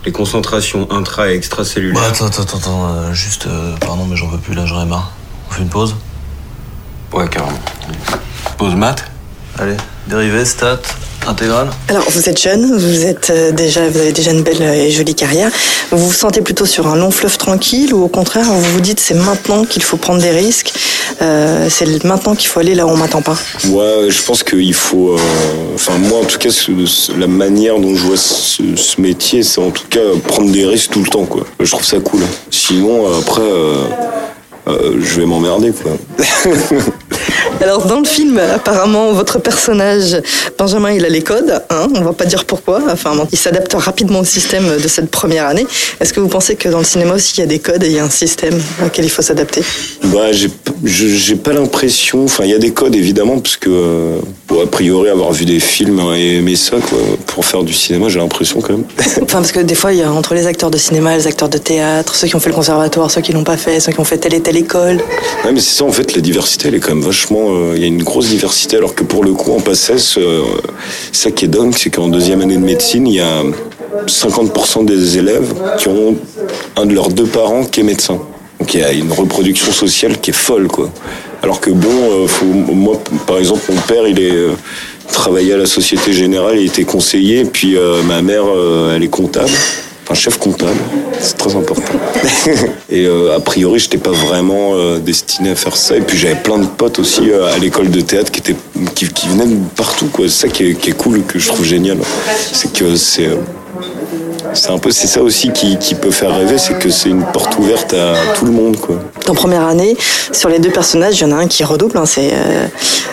Les 0.06 0.12
concentrations 0.12 0.88
intra- 0.92 1.32
et 1.32 1.36
extracellulaires. 1.36 2.00
Bah, 2.02 2.08
attends, 2.10 2.28
attends, 2.28 2.58
attends, 2.58 2.88
euh, 2.90 3.14
juste, 3.14 3.48
euh, 3.48 3.76
pardon, 3.78 4.06
mais 4.06 4.16
j'en 4.16 4.30
peux 4.30 4.38
plus 4.38 4.54
là, 4.54 4.66
j'en 4.66 4.84
ai 4.84 4.86
marre. 4.86 5.12
On 5.50 5.54
fait 5.54 5.62
une 5.62 5.70
pause? 5.70 5.96
Ouais, 7.12 7.28
carrément. 7.28 7.60
Pause 8.58 8.76
mat? 8.76 9.06
Allez, 9.58 9.78
dérivé, 10.08 10.44
stat, 10.46 10.82
intégrale 11.27 11.69
Alors, 11.88 12.04
vous 12.10 12.30
êtes 12.30 12.42
jeune, 12.42 12.77
vous 12.77 13.06
êtes 13.06 13.30
euh, 13.30 13.51
déjà, 13.51 13.88
vous 13.89 14.00
avez 14.00 14.12
déjà 14.12 14.31
une 14.31 14.44
belle 14.44 14.62
et 14.62 14.92
jolie 14.92 15.16
carrière. 15.16 15.51
Vous 15.92 15.98
vous 16.07 16.13
sentez 16.13 16.42
plutôt 16.42 16.66
sur 16.66 16.88
un 16.88 16.95
long 16.95 17.12
fleuve 17.12 17.38
tranquille 17.38 17.94
ou 17.94 18.04
au 18.04 18.07
contraire, 18.07 18.45
vous 18.45 18.62
vous 18.74 18.81
dites 18.81 19.00
c'est 19.00 19.13
maintenant 19.16 19.66
qu'il 19.66 19.83
faut 19.83 19.98
prendre 19.98 20.22
des 20.22 20.31
risques, 20.31 20.74
euh, 21.22 21.68
c'est 21.69 22.04
maintenant 22.04 22.36
qu'il 22.36 22.48
faut 22.50 22.60
aller 22.60 22.75
là 22.75 22.86
où 22.86 22.89
on 22.89 22.98
m'attend 22.98 23.22
pas? 23.22 23.38
Ouais, 23.69 24.07
je 24.10 24.22
pense 24.24 24.44
qu'il 24.44 24.74
faut. 24.74 25.12
euh, 25.12 25.18
Enfin, 25.75 25.94
moi, 25.98 26.19
en 26.19 26.25
tout 26.25 26.38
cas, 26.38 26.50
ce- 26.50 26.86
ce- 26.86 27.12
la 27.12 27.27
manière 27.27 27.80
dont 27.80 27.95
je 27.95 28.04
vois 28.06 28.18
ce, 28.18 28.63
ce 28.75 29.00
métier, 29.01 29.44
c'est 29.44 29.60
en 29.62 29.72
tout 29.72 29.83
cas 29.89 30.00
prendre 30.27 30.51
des 30.51 30.66
risques 30.66 30.92
tout 30.92 31.01
le 31.04 31.10
temps, 31.10 31.25
quoi. 31.25 31.45
Je 31.60 31.69
trouve 31.69 31.86
ça 31.86 31.98
cool. 32.00 32.22
Sinon, 32.50 33.07
euh, 33.07 33.19
après, 33.19 33.42
euh, 33.42 33.83
euh, 34.69 35.00
je 35.04 35.19
vais 35.19 35.25
m'emmerder, 35.25 35.72
quoi. 35.72 35.92
Alors 37.62 37.86
dans 37.86 38.00
le 38.00 38.06
film, 38.06 38.38
apparemment, 38.38 39.12
votre 39.13 39.39
personnage, 39.39 40.22
Benjamin, 40.57 40.92
il 40.92 41.06
a 41.06 41.10
les 41.10 41.22
codes, 41.22 41.62
hein, 41.69 41.88
on 41.95 42.01
va 42.01 42.13
pas 42.13 42.25
dire 42.25 42.45
pourquoi, 42.45 42.81
enfin, 42.92 43.12
il 43.31 43.38
s'adapte 43.38 43.74
rapidement 43.74 44.19
au 44.19 44.25
système 44.25 44.77
de 44.81 44.88
cette 44.88 45.10
première 45.10 45.48
année. 45.48 45.66
Est-ce 46.00 46.13
que 46.13 46.19
vous 46.19 46.27
pensez 46.27 46.56
que 46.56 46.69
dans 46.69 46.80
le 46.80 46.83
cinéma 46.83 47.16
aussi, 47.16 47.36
il 47.38 47.39
y 47.39 47.44
a 47.44 47.48
des 47.48 47.60
codes 47.60 47.83
et 47.83 47.88
il 47.88 47.94
y 47.94 48.00
a 48.00 48.04
un 48.04 48.10
système 48.10 48.60
auquel 48.86 49.06
il 49.06 49.10
faut 49.10 49.22
s'adapter? 49.22 49.63
Bah, 50.06 50.31
j'ai 50.31 51.36
pas 51.36 51.54
l'impression. 51.54 52.25
Enfin, 52.25 52.44
il 52.44 52.51
y 52.51 52.54
a 52.54 52.60
des 52.60 52.72
codes 52.72 52.95
évidemment, 52.95 53.39
parce 53.39 53.57
que 53.57 53.69
euh, 53.69 54.19
bon, 54.48 54.62
a 54.63 54.68
priori 54.68 55.10
avoir 55.10 55.31
vu 55.31 55.45
des 55.45 55.60
films 55.60 56.00
hein, 56.00 56.16
et 56.16 56.38
aimer 56.38 56.56
ça, 56.56 56.77
quoi, 56.77 57.00
pour 57.25 57.45
faire 57.45 57.63
du 57.63 57.74
cinéma, 57.74 58.10
j'ai 58.10 58.19
l'impression 58.19 58.62
quand 58.62 58.74
même. 58.74 58.86
Enfin, 59.25 59.39
parce 59.39 59.51
que 59.51 59.60
des 59.60 59.75
fois, 59.75 59.92
il 59.92 60.00
y 60.00 60.04
a 60.04 60.12
entre 60.12 60.33
les 60.33 60.45
acteurs 60.45 60.69
de 60.69 60.77
cinéma, 60.77 61.18
les 61.18 61.25
acteurs 61.25 61.50
de 61.50 61.57
théâtre, 61.57 62.16
ceux 62.16 62.27
qui 62.27 62.36
ont 62.36 62.39
fait 62.39 62.50
le 62.50 62.56
conservatoire, 62.56 63.10
ceux 63.10 63.22
qui 63.22 63.31
l'ont 63.31 63.44
pas 63.44 63.57
fait, 63.57 63.80
ceux 63.80 63.92
qui 63.92 64.00
ont 64.00 64.04
fait 64.04 64.18
telle 64.18 64.33
et 64.33 64.42
telle 64.42 64.57
école. 64.57 64.98
Ouais, 65.44 65.51
mais 65.51 65.60
c'est 65.60 65.77
ça, 65.77 65.83
en 65.86 65.92
fait, 65.92 66.16
la 66.16 66.22
diversité, 66.22 66.68
elle 66.68 66.75
est 66.75 66.80
quand 66.80 66.94
même 66.94 67.04
vachement. 67.04 67.15
Euh, 67.32 67.74
Il 67.76 67.82
y 67.82 67.84
a 67.84 67.88
une 67.88 68.04
grosse 68.04 68.28
diversité, 68.28 68.78
alors 68.78 68.96
que 68.96 69.04
pour 69.04 69.24
le 69.24 69.34
coup, 69.34 69.54
en 69.54 69.60
PACES, 69.60 70.18
euh, 70.18 70.42
ça 71.12 71.32
qui 71.32 71.46
est 71.46 71.48
dingue, 71.48 71.74
c'est 71.78 71.90
qu'en 71.90 72.08
deuxième 72.08 72.42
année 72.42 72.58
de 72.58 72.64
médecine, 72.64 73.08
il 73.08 73.16
y 73.16 73.20
a 73.20 73.44
50% 74.08 74.86
des 74.86 75.18
élèves 75.18 75.54
qui 75.78 75.88
ont 75.88 76.16
un 76.76 76.86
de 76.86 76.94
leurs 76.94 77.10
deux 77.10 77.26
parents 77.26 77.64
qui 77.66 77.80
est 77.82 77.84
médecin. 77.84 78.20
Donc 78.60 78.74
il 78.74 78.80
y 78.80 78.84
a 78.84 78.92
une 78.92 79.12
reproduction 79.12 79.72
sociale 79.72 80.20
qui 80.20 80.32
est 80.32 80.34
folle, 80.34 80.68
quoi. 80.68 80.90
Alors 81.44 81.60
que 81.60 81.70
bon, 81.70 81.90
euh, 81.90 82.28
moi, 82.74 83.00
par 83.28 83.38
exemple, 83.38 83.62
mon 83.70 83.82
père, 83.82 84.08
il 84.08 84.20
est. 84.20 84.32
euh, 84.32 84.52
travaillait 85.12 85.54
à 85.54 85.58
la 85.58 85.68
Société 85.68 86.14
Générale, 86.14 86.58
il 86.60 86.66
était 86.66 86.84
conseiller, 86.84 87.46
puis 87.46 87.78
ma 88.08 88.24
mère, 88.24 88.44
elle 88.94 89.04
est 89.04 89.08
comptable. 89.08 89.52
Enfin, 90.07 90.13
chef 90.13 90.38
comptable, 90.38 90.78
c'est 91.19 91.36
très 91.36 91.56
important. 91.56 91.81
et 92.92 93.07
euh, 93.07 93.36
a 93.36 93.40
priori, 93.40 93.80
j'étais 93.80 93.98
pas 93.98 94.12
vraiment 94.12 94.75
euh, 94.75 95.00
destiné 95.00 95.50
à 95.50 95.56
faire 95.56 95.75
ça. 95.75 95.98
Et 95.98 96.02
puis 96.02 96.16
j'avais 96.16 96.36
plein 96.36 96.60
de 96.60 96.68
potes 96.68 97.00
aussi 97.00 97.31
euh, 97.31 97.52
à 97.52 97.57
l'école 97.57 97.90
de 97.90 98.02
théâtre 98.02 98.31
qui 98.31 98.40
étaient 98.40 98.56
qui, 98.94 99.07
qui 99.07 99.28
venaient 99.28 99.48
de 99.48 99.57
partout. 99.75 100.12
C'est 100.19 100.28
ça 100.28 100.48
qui 100.48 100.69
est, 100.69 100.74
qui 100.75 100.92
est 100.92 100.94
cool, 100.94 101.24
que 101.24 101.40
je 101.40 101.48
trouve 101.48 101.66
génial. 101.66 101.98
C'est 102.54 102.72
que 102.72 102.96
c'est 102.96 103.25
euh, 103.25 103.38
c'est 104.56 104.72
un 104.72 104.78
peu 104.78 104.92
c'est 104.92 105.07
ça 105.07 105.22
aussi 105.22 105.52
qui, 105.52 105.78
qui 105.78 105.96
peut 105.96 106.12
faire 106.12 106.36
rêver, 106.36 106.57
c'est 106.57 106.80
que 106.80 106.90
c'est 106.90 107.10
une 107.10 107.24
porte 107.24 107.57
ouverte 107.57 107.94
à 107.94 108.13
tout 108.38 108.46
le 108.46 108.52
monde, 108.52 108.78
quoi. 108.78 108.96
En 109.28 109.34
première 109.34 109.66
année, 109.68 109.96
sur 110.31 110.50
les 110.50 110.60
deux 110.60 110.72
personnages, 110.72 111.19
il 111.19 111.24
y 111.24 111.25
en 111.25 111.31
a 111.31 111.36
un 111.36 111.48
qui 111.48 111.63
redouble. 111.63 111.98
hein, 111.98 112.06
c'est 112.06 112.31
euh, 112.34 112.68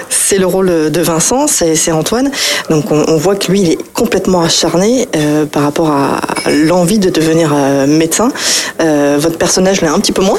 c'est 0.08 0.38
le 0.38 0.46
rôle 0.46 0.90
de 0.90 1.00
Vincent, 1.00 1.46
c'est 1.46 1.74
c'est 1.74 1.92
Antoine. 1.92 2.30
Donc 2.70 2.90
on, 2.90 3.04
on 3.08 3.16
voit 3.16 3.34
que 3.36 3.50
lui, 3.50 3.60
il 3.62 3.70
est 3.72 3.78
complètement 3.92 4.42
acharné 4.42 5.08
euh, 5.16 5.44
par 5.46 5.62
rapport 5.64 5.90
à 5.90 6.20
l'envie 6.50 6.98
de 6.98 7.10
devenir 7.10 7.52
euh, 7.54 7.86
médecin. 7.86 8.30
Euh, 8.80 9.16
votre 9.18 9.38
personnage 9.38 9.80
l'est 9.80 9.88
un 9.88 10.00
petit 10.00 10.12
peu 10.12 10.22
moins. 10.22 10.38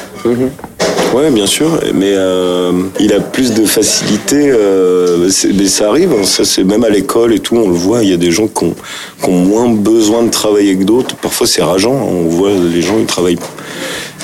Ouais, 1.13 1.30
bien 1.30 1.45
sûr, 1.45 1.80
mais 1.94 2.13
euh, 2.15 2.71
il 3.00 3.13
a 3.13 3.19
plus 3.19 3.54
de 3.54 3.65
facilité. 3.65 4.50
euh, 4.50 5.30
mais 5.54 5.65
ça 5.68 5.89
arrive, 5.89 6.12
hein, 6.12 6.24
ça 6.24 6.44
même 6.63 6.83
à 6.83 6.89
l'école 6.89 7.33
et 7.33 7.39
tout, 7.39 7.56
on 7.56 7.68
le 7.68 7.75
voit. 7.75 8.04
Il 8.04 8.10
y 8.10 8.13
a 8.13 8.18
des 8.18 8.31
gens 8.31 8.48
qui 8.48 8.63
ont, 8.65 8.75
qui 9.21 9.30
ont 9.30 9.33
moins 9.33 9.69
besoin 9.69 10.24
de 10.24 10.30
travailler 10.31 10.75
que 10.75 10.83
d'autres. 10.83 11.15
Parfois 11.18 11.45
c'est 11.45 11.62
rageant. 11.62 11.94
hein, 11.95 12.07
on 12.25 12.30
voit 12.30 12.50
les 12.51 12.81
gens 12.81 12.98
ils 12.98 13.06
travaillent, 13.06 13.38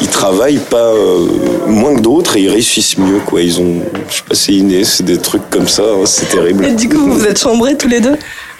ils 0.02 0.08
travaillent 0.08 0.58
pas 0.70 0.78
euh, 0.92 1.28
moins 1.68 1.94
que 1.96 2.02
d'autres 2.02 2.38
et 2.38 2.42
ils 2.42 2.50
réussissent 2.50 2.98
mieux. 2.98 3.20
Quoi, 3.24 3.42
ils 3.44 3.60
ont, 3.60 3.84
je 4.10 4.16
sais 4.16 4.24
pas, 4.28 4.34
c'est 4.36 4.54
inné, 4.54 4.84
c'est 4.84 5.04
des 5.06 5.18
trucs 5.20 5.48
comme 5.52 5.68
ça. 5.68 5.84
hein, 5.84 6.06
c'est 6.06 6.28
terrible. 6.30 6.66
Et 6.66 6.74
du 6.74 6.90
coup, 6.90 6.98
vous 6.98 7.20
vous 7.20 7.26
êtes 7.26 7.40
chambrés 7.40 7.78
tous 7.78 7.88
les 7.88 8.02
deux? 8.02 8.16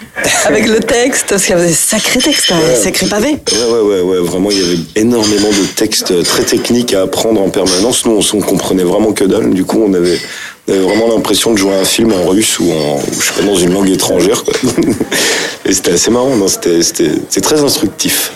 avec 0.46 0.66
le 0.66 0.80
texte, 0.80 1.26
parce 1.28 1.44
qu'il 1.44 1.54
y 1.54 1.58
avait 1.58 1.68
des 1.68 1.74
sacrés 1.74 2.20
textes, 2.20 2.52
hein, 2.52 2.60
sacrés 2.74 3.06
pavés. 3.06 3.38
Ouais, 3.52 3.72
ouais, 3.72 3.80
ouais, 3.80 4.00
ouais, 4.00 4.18
vraiment, 4.18 4.50
il 4.50 4.58
y 4.58 4.64
avait 4.64 4.78
énormément 4.96 5.48
de 5.48 5.66
textes 5.76 6.22
très 6.24 6.42
techniques 6.42 6.94
à 6.94 7.02
apprendre 7.02 7.40
en 7.40 7.50
permanence. 7.50 8.04
Nous, 8.06 8.12
on, 8.12 8.38
on 8.38 8.40
comprenait 8.40 8.84
vraiment 8.84 9.12
que 9.12 9.24
dalle. 9.24 9.50
Du 9.50 9.64
coup, 9.64 9.82
on 9.86 9.92
avait, 9.94 10.18
on 10.66 10.72
avait 10.72 10.82
vraiment 10.82 11.08
l'impression 11.08 11.52
de 11.52 11.58
jouer 11.58 11.74
un 11.74 11.84
film 11.84 12.12
en 12.12 12.26
russe 12.28 12.58
ou 12.58 12.70
en, 12.72 12.96
ou 12.96 13.20
je 13.20 13.26
sais 13.26 13.32
pas, 13.34 13.42
dans 13.46 13.56
une 13.56 13.72
langue 13.72 13.90
étrangère. 13.90 14.44
quoi. 14.44 14.54
Et 15.64 15.72
c'était 15.72 15.92
assez 15.92 16.10
marrant, 16.10 16.36
non 16.36 16.48
c'était, 16.48 17.40
très 17.42 17.62
instructif. 17.62 18.32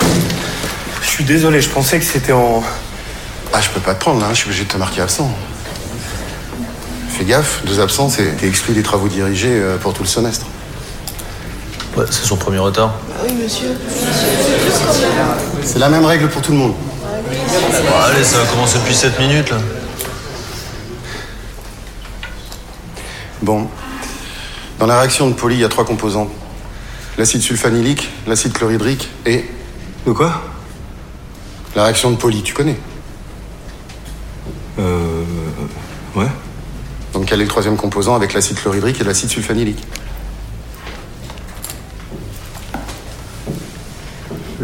Je 1.02 1.08
suis 1.08 1.24
désolé, 1.24 1.60
je 1.60 1.68
pensais 1.68 1.98
que 1.98 2.04
c'était 2.04 2.32
en. 2.32 2.62
Ah, 3.52 3.60
je 3.60 3.70
peux 3.70 3.80
pas 3.80 3.94
te 3.94 4.00
prendre 4.00 4.20
là, 4.20 4.28
je 4.30 4.38
suis 4.38 4.46
obligé 4.48 4.64
de 4.64 4.68
te 4.68 4.76
marquer 4.76 5.00
absent. 5.00 5.30
Fais 7.08 7.24
gaffe, 7.24 7.62
deux 7.64 7.80
absences 7.80 8.18
et 8.18 8.24
t'es 8.40 8.48
exclu 8.48 8.74
des 8.74 8.82
travaux 8.82 9.08
dirigés 9.08 9.48
euh, 9.50 9.76
pour 9.76 9.92
tout 9.92 10.02
le 10.02 10.08
semestre. 10.08 10.46
Ouais, 11.96 12.04
c'est 12.10 12.24
son 12.26 12.36
premier 12.36 12.58
retard. 12.58 12.94
C'est 15.62 15.78
la 15.78 15.88
même 15.88 16.04
règle 16.04 16.28
pour 16.28 16.42
tout 16.42 16.52
le 16.52 16.58
monde. 16.58 16.74
Bon, 17.08 18.00
allez, 18.04 18.24
ça 18.24 18.38
va 18.38 18.44
commencer 18.46 18.78
depuis 18.78 18.94
7 18.94 19.18
minutes 19.20 19.50
là. 19.50 19.58
Bon. 23.42 23.68
Dans 24.78 24.86
la 24.86 24.98
réaction 24.98 25.28
de 25.28 25.34
Poli, 25.34 25.56
il 25.56 25.60
y 25.60 25.64
a 25.64 25.68
trois 25.68 25.84
composants. 25.84 26.28
L'acide 27.16 27.42
sulfanilique, 27.42 28.10
l'acide 28.26 28.52
chlorhydrique 28.52 29.08
et 29.26 29.44
De 30.06 30.12
quoi? 30.12 30.42
la 31.76 31.84
réaction 31.84 32.10
de 32.12 32.16
Poli, 32.16 32.42
tu 32.42 32.54
connais? 32.54 32.76
Euh. 34.78 35.22
Ouais. 36.16 36.26
Donc 37.12 37.26
quel 37.26 37.40
est 37.40 37.44
le 37.44 37.48
troisième 37.48 37.76
composant 37.76 38.14
avec 38.16 38.32
l'acide 38.34 38.56
chlorhydrique 38.60 39.00
et 39.00 39.04
l'acide 39.04 39.28
sulfanilique 39.30 39.84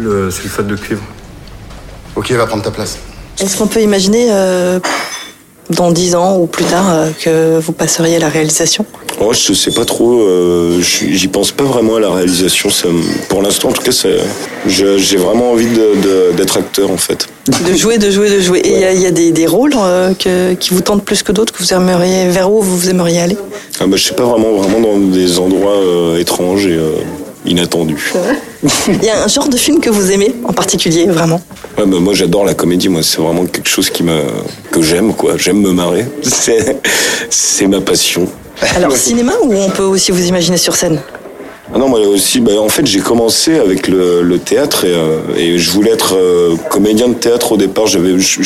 Le 0.01 0.31
sulfate 0.31 0.67
de 0.67 0.75
cuivre. 0.75 1.01
Ok, 2.15 2.31
va 2.31 2.45
prendre 2.47 2.63
ta 2.63 2.71
place. 2.71 2.97
Est-ce 3.39 3.55
qu'on 3.57 3.67
peut 3.67 3.81
imaginer 3.81 4.27
euh, 4.31 4.79
dans 5.69 5.91
10 5.91 6.15
ans 6.15 6.37
ou 6.37 6.47
plus 6.47 6.65
tard 6.65 6.85
euh, 6.89 7.09
que 7.23 7.59
vous 7.59 7.71
passeriez 7.71 8.15
à 8.15 8.19
la 8.19 8.29
réalisation? 8.29 8.85
Oh, 9.19 9.31
je 9.33 9.53
sais 9.53 9.71
pas 9.71 9.85
trop. 9.85 10.21
euh, 10.21 10.81
J'y 10.81 11.27
pense 11.27 11.51
pas 11.51 11.63
vraiment 11.65 11.97
à 11.97 11.99
la 11.99 12.09
réalisation. 12.09 12.69
Ça 12.71 12.87
pour 13.29 13.43
l'instant, 13.43 13.69
en 13.69 13.73
tout 13.73 13.83
cas, 13.83 13.91
j'ai 14.67 15.17
vraiment 15.17 15.51
envie 15.51 15.67
d'être 16.35 16.57
acteur, 16.57 16.89
en 16.89 16.97
fait. 16.97 17.27
De 17.47 17.73
jouer, 17.75 17.97
de 17.99 18.09
jouer, 18.09 18.29
de 18.31 18.39
jouer. 18.39 18.59
Et 18.59 18.73
il 18.73 18.79
y 18.79 18.83
a- 18.83 18.93
il 18.93 19.01
y, 19.01 19.05
a 19.05 19.11
des, 19.11 19.31
des 19.31 19.45
rôles 19.45 19.73
euh, 19.77 20.13
que- 20.15 20.53
qui 20.55 20.73
vous 20.73 20.81
tentent 20.81 21.05
plus 21.05 21.21
que 21.21 21.31
d'autres, 21.31 21.53
que 21.53 21.59
vous 21.61 21.73
aimeriez, 21.73 22.27
vers 22.29 22.51
où 22.51 22.61
vous 22.61 22.89
aimeriez 22.89 23.19
aller? 23.21 23.37
Ah, 23.79 23.85
bah, 23.87 23.97
je 23.97 24.03
sais 24.05 24.15
pas 24.15 24.23
vraiment, 24.23 24.53
vraiment 24.57 24.79
dans 24.81 24.97
des 24.97 25.37
endroits 25.37 25.77
euh, 25.77 26.17
étranges 26.19 26.65
et 26.65 26.75
euh, 26.75 26.91
inattendus. 27.45 28.11
Il 28.87 29.03
y 29.03 29.09
a 29.09 29.23
un 29.23 29.27
genre 29.27 29.49
de 29.49 29.57
film 29.57 29.79
que 29.79 29.89
vous 29.89 30.11
aimez 30.11 30.35
en 30.43 30.53
particulier, 30.53 31.05
vraiment? 31.07 31.41
Ouais, 31.77 31.85
bah, 31.85 31.97
moi, 31.99 32.13
j'adore 32.13 32.45
la 32.45 32.53
comédie. 32.53 32.89
Moi, 32.89 33.01
c'est 33.03 33.19
vraiment 33.19 33.45
quelque 33.45 33.69
chose 33.69 33.89
qui 33.89 34.03
me 34.03 34.21
que 34.71 34.81
j'aime, 34.81 35.13
quoi. 35.13 35.37
J'aime 35.37 35.61
me 35.61 35.71
marrer. 35.71 36.05
C'est 36.23 36.79
c'est 37.29 37.67
ma 37.67 37.81
passion. 37.81 38.27
Alors, 38.75 38.91
cinéma 38.95 39.33
ou 39.43 39.53
on 39.53 39.69
peut 39.69 39.83
aussi 39.83 40.11
vous 40.11 40.25
imaginer 40.27 40.57
sur 40.57 40.75
scène? 40.75 40.99
Ah 41.73 41.77
non, 41.77 41.87
moi 41.87 42.01
aussi, 42.01 42.41
bah, 42.41 42.51
en 42.59 42.67
fait, 42.67 42.85
j'ai 42.85 42.99
commencé 42.99 43.57
avec 43.57 43.87
le, 43.87 44.37
théâtre 44.39 44.83
et, 44.83 44.93
euh, 44.93 45.19
et 45.37 45.57
je 45.57 45.71
voulais 45.71 45.91
être 45.91 46.17
euh, 46.17 46.57
comédien 46.69 47.07
de 47.07 47.13
théâtre 47.13 47.53
au 47.53 47.57
départ. 47.57 47.87
Je, 47.87 48.17
je, 48.17 48.41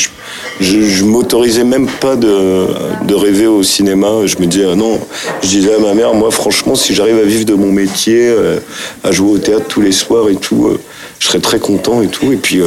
je, 0.59 0.81
je 0.81 1.03
m'autorisais 1.03 1.63
même 1.63 1.87
pas 1.87 2.15
de, 2.15 2.67
rêver 3.15 3.47
au 3.47 3.63
cinéma. 3.63 4.27
Je 4.27 4.37
me 4.37 4.45
disais, 4.45 4.67
ah 4.71 4.75
non, 4.75 4.99
je 5.41 5.47
disais 5.47 5.73
à 5.73 5.79
ma 5.79 5.95
mère, 5.95 6.13
moi, 6.13 6.29
franchement, 6.29 6.75
si 6.75 6.93
j'arrive 6.93 7.17
à 7.17 7.23
vivre 7.23 7.45
de 7.45 7.55
mon 7.55 7.71
métier, 7.71 8.27
euh, 8.27 8.59
à 9.03 9.11
jouer 9.11 9.31
au 9.31 9.37
théâtre 9.39 9.65
tous 9.67 9.81
les 9.81 9.91
soirs 9.91 10.29
et 10.29 10.35
tout, 10.35 10.77
je 11.19 11.27
serais 11.27 11.39
très 11.39 11.59
content 11.59 12.01
et 12.01 12.07
tout. 12.07 12.31
Et 12.31 12.35
puis, 12.37 12.61
euh, 12.61 12.65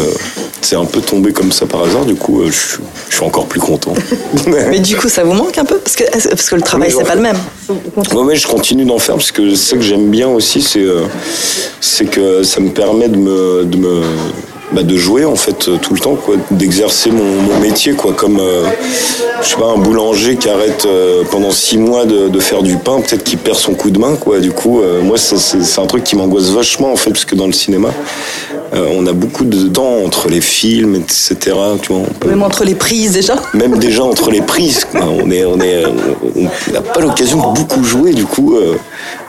c'est 0.63 0.77
un 0.77 0.85
peu 0.85 1.01
tombé 1.01 1.33
comme 1.33 1.53
ça 1.53 1.67
par 1.67 1.83
hasard. 1.85 2.05
Du 2.05 2.15
coup, 2.15 2.41
euh, 2.43 2.47
je, 2.51 2.53
suis- 2.53 2.79
je 3.11 3.15
suis 3.17 3.25
encore 3.25 3.47
plus 3.47 3.61
content. 3.61 3.95
Mais 4.47 4.81
du 4.81 4.97
coup, 4.97 5.09
ça 5.09 5.23
vous 5.25 5.33
manque 5.35 5.59
un 5.59 5.65
peu 5.65 5.77
parce 5.79 5.97
que, 5.97 6.05
parce 6.31 6.49
que 6.51 6.55
le 6.57 6.63
travail, 6.63 6.91
c'est 6.97 7.05
pas 7.05 7.15
le 7.15 7.21
même. 7.23 7.39
Ouais, 8.15 8.23
ouais, 8.23 8.37
je 8.37 8.47
continue 8.47 8.85
d'en 8.85 8.99
faire 8.99 9.17
parce 9.17 9.31
que 9.33 9.55
ce 9.55 9.75
que 9.75 9.81
j'aime 9.83 10.09
bien 10.11 10.29
aussi, 10.29 10.63
c'est 10.63 10.81
euh, 10.83 11.05
c'est 11.81 12.07
que 12.07 12.43
ça 12.43 12.61
me 12.61 12.71
permet 12.71 13.09
de 13.09 13.17
me, 13.17 13.65
de 13.65 13.77
me 13.77 14.03
bah, 14.73 14.83
de 14.83 14.97
jouer 14.97 15.25
en 15.25 15.37
fait 15.37 15.69
euh, 15.69 15.79
tout 15.79 15.95
le 15.95 16.01
temps, 16.01 16.15
quoi, 16.15 16.37
d'exercer 16.51 17.11
mon, 17.11 17.59
métier, 17.61 17.95
quoi, 17.95 18.13
comme 18.13 18.39
euh, 18.39 18.65
je 19.43 19.49
sais 19.49 19.57
pas 19.57 19.67
un 19.67 19.79
boulanger 19.79 20.37
qui 20.37 20.49
arrête 20.49 20.85
euh, 20.87 21.23
pendant 21.31 21.51
six 21.51 21.79
mois 21.79 22.05
de, 22.05 22.39
faire 22.41 22.63
du 22.63 22.77
pain, 22.77 23.01
peut-être 23.01 23.25
qu'il 23.25 23.39
perd 23.39 23.57
son 23.57 23.75
coup 23.75 23.91
de 23.91 23.99
main, 23.99 24.17
quoi. 24.17 24.41
Du 24.41 24.53
coup, 24.53 24.81
euh, 24.81 25.01
moi, 25.03 25.17
c'est 25.19 25.81
un 25.81 25.87
truc 25.87 26.05
qui 26.05 26.17
m'angoisse 26.17 26.51
vachement 26.51 26.93
en 26.93 26.97
fait, 26.97 27.11
parce 27.11 27.25
que 27.25 27.35
dans 27.35 27.47
le 27.47 27.53
cinéma, 27.53 27.91
euh, 28.75 28.87
on 28.95 29.07
a 29.07 29.13
beaucoup 29.13 29.45
de 29.45 29.69
temps 29.69 29.99
entre 30.05 30.29
les 30.29 30.41
films, 30.41 30.95
etc. 30.97 31.57
Tu 31.83 31.93
vois, 31.93 32.03
peut- 32.21 32.29
Même 32.29 32.43
entre 32.43 32.65
les 32.65 32.75
prises 32.75 33.13
déjà. 33.13 33.37
même 33.55 33.79
déjà 33.79 34.03
entre 34.03 34.31
les 34.31 34.43
prises, 34.43 34.85
quoi. 34.91 35.01
on 35.07 35.31
est, 35.31 35.45
on 35.45 35.59
est, 35.61 35.85
on 36.37 36.73
n'a 36.73 36.81
pas 36.81 37.01
l'occasion 37.01 37.39
de 37.53 37.59
beaucoup 37.59 37.83
jouer. 37.85 38.13
Du 38.13 38.25
coup, 38.25 38.57
euh, 38.57 38.77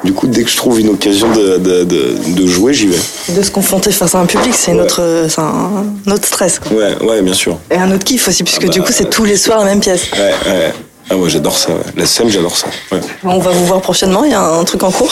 du 0.04 0.14
coup, 0.14 0.28
dès 0.28 0.44
que 0.44 0.50
je 0.50 0.58
trouve 0.58 0.80
une 0.80 0.90
occasion 0.90 1.32
de, 1.32 1.58
de, 1.58 1.84
de, 1.84 2.16
de 2.36 2.48
jouer, 2.48 2.74
j'y 2.74 2.88
vais. 2.88 2.98
De 3.36 3.42
se 3.42 3.52
confronter 3.52 3.92
face 3.92 4.16
à 4.16 4.20
un 4.20 4.26
public, 4.26 4.54
c'est 4.54 4.72
Ouais. 4.72 4.78
notre, 4.78 5.02
euh, 5.02 5.28
c'est 5.30 5.42
un, 5.42 6.12
autre 6.12 6.26
stress. 6.26 6.60
quoi. 6.60 6.78
Ouais, 6.78 6.96
ouais, 7.04 7.22
bien 7.22 7.34
sûr. 7.34 7.58
Et 7.72 7.76
un 7.76 7.92
autre 7.92 8.04
kiff 8.04 8.28
aussi, 8.28 8.44
puisque 8.44 8.64
bah, 8.66 8.70
du 8.70 8.82
coup, 8.82 8.92
c'est 8.92 9.10
tous 9.10 9.24
les 9.26 9.38
soirs 9.38 9.60
la 9.60 9.66
même 9.66 9.80
pièce. 9.80 10.04
Ouais, 10.14 10.52
ouais. 10.52 10.74
Ah 11.12 11.18
ouais, 11.18 11.30
j'adore 11.30 11.58
ça. 11.58 11.70
ouais. 11.72 11.80
La 11.96 12.06
scène, 12.06 12.30
j'adore 12.30 12.56
ça. 12.56 12.68
Ouais. 12.92 13.00
On 13.24 13.40
va 13.40 13.52
vous 13.52 13.66
voir 13.66 13.82
prochainement, 13.82 14.24
il 14.26 14.32
y 14.32 14.36
a 14.36 14.42
un 14.44 14.64
truc 14.64 14.84
en 14.84 14.92
cours? 14.92 15.12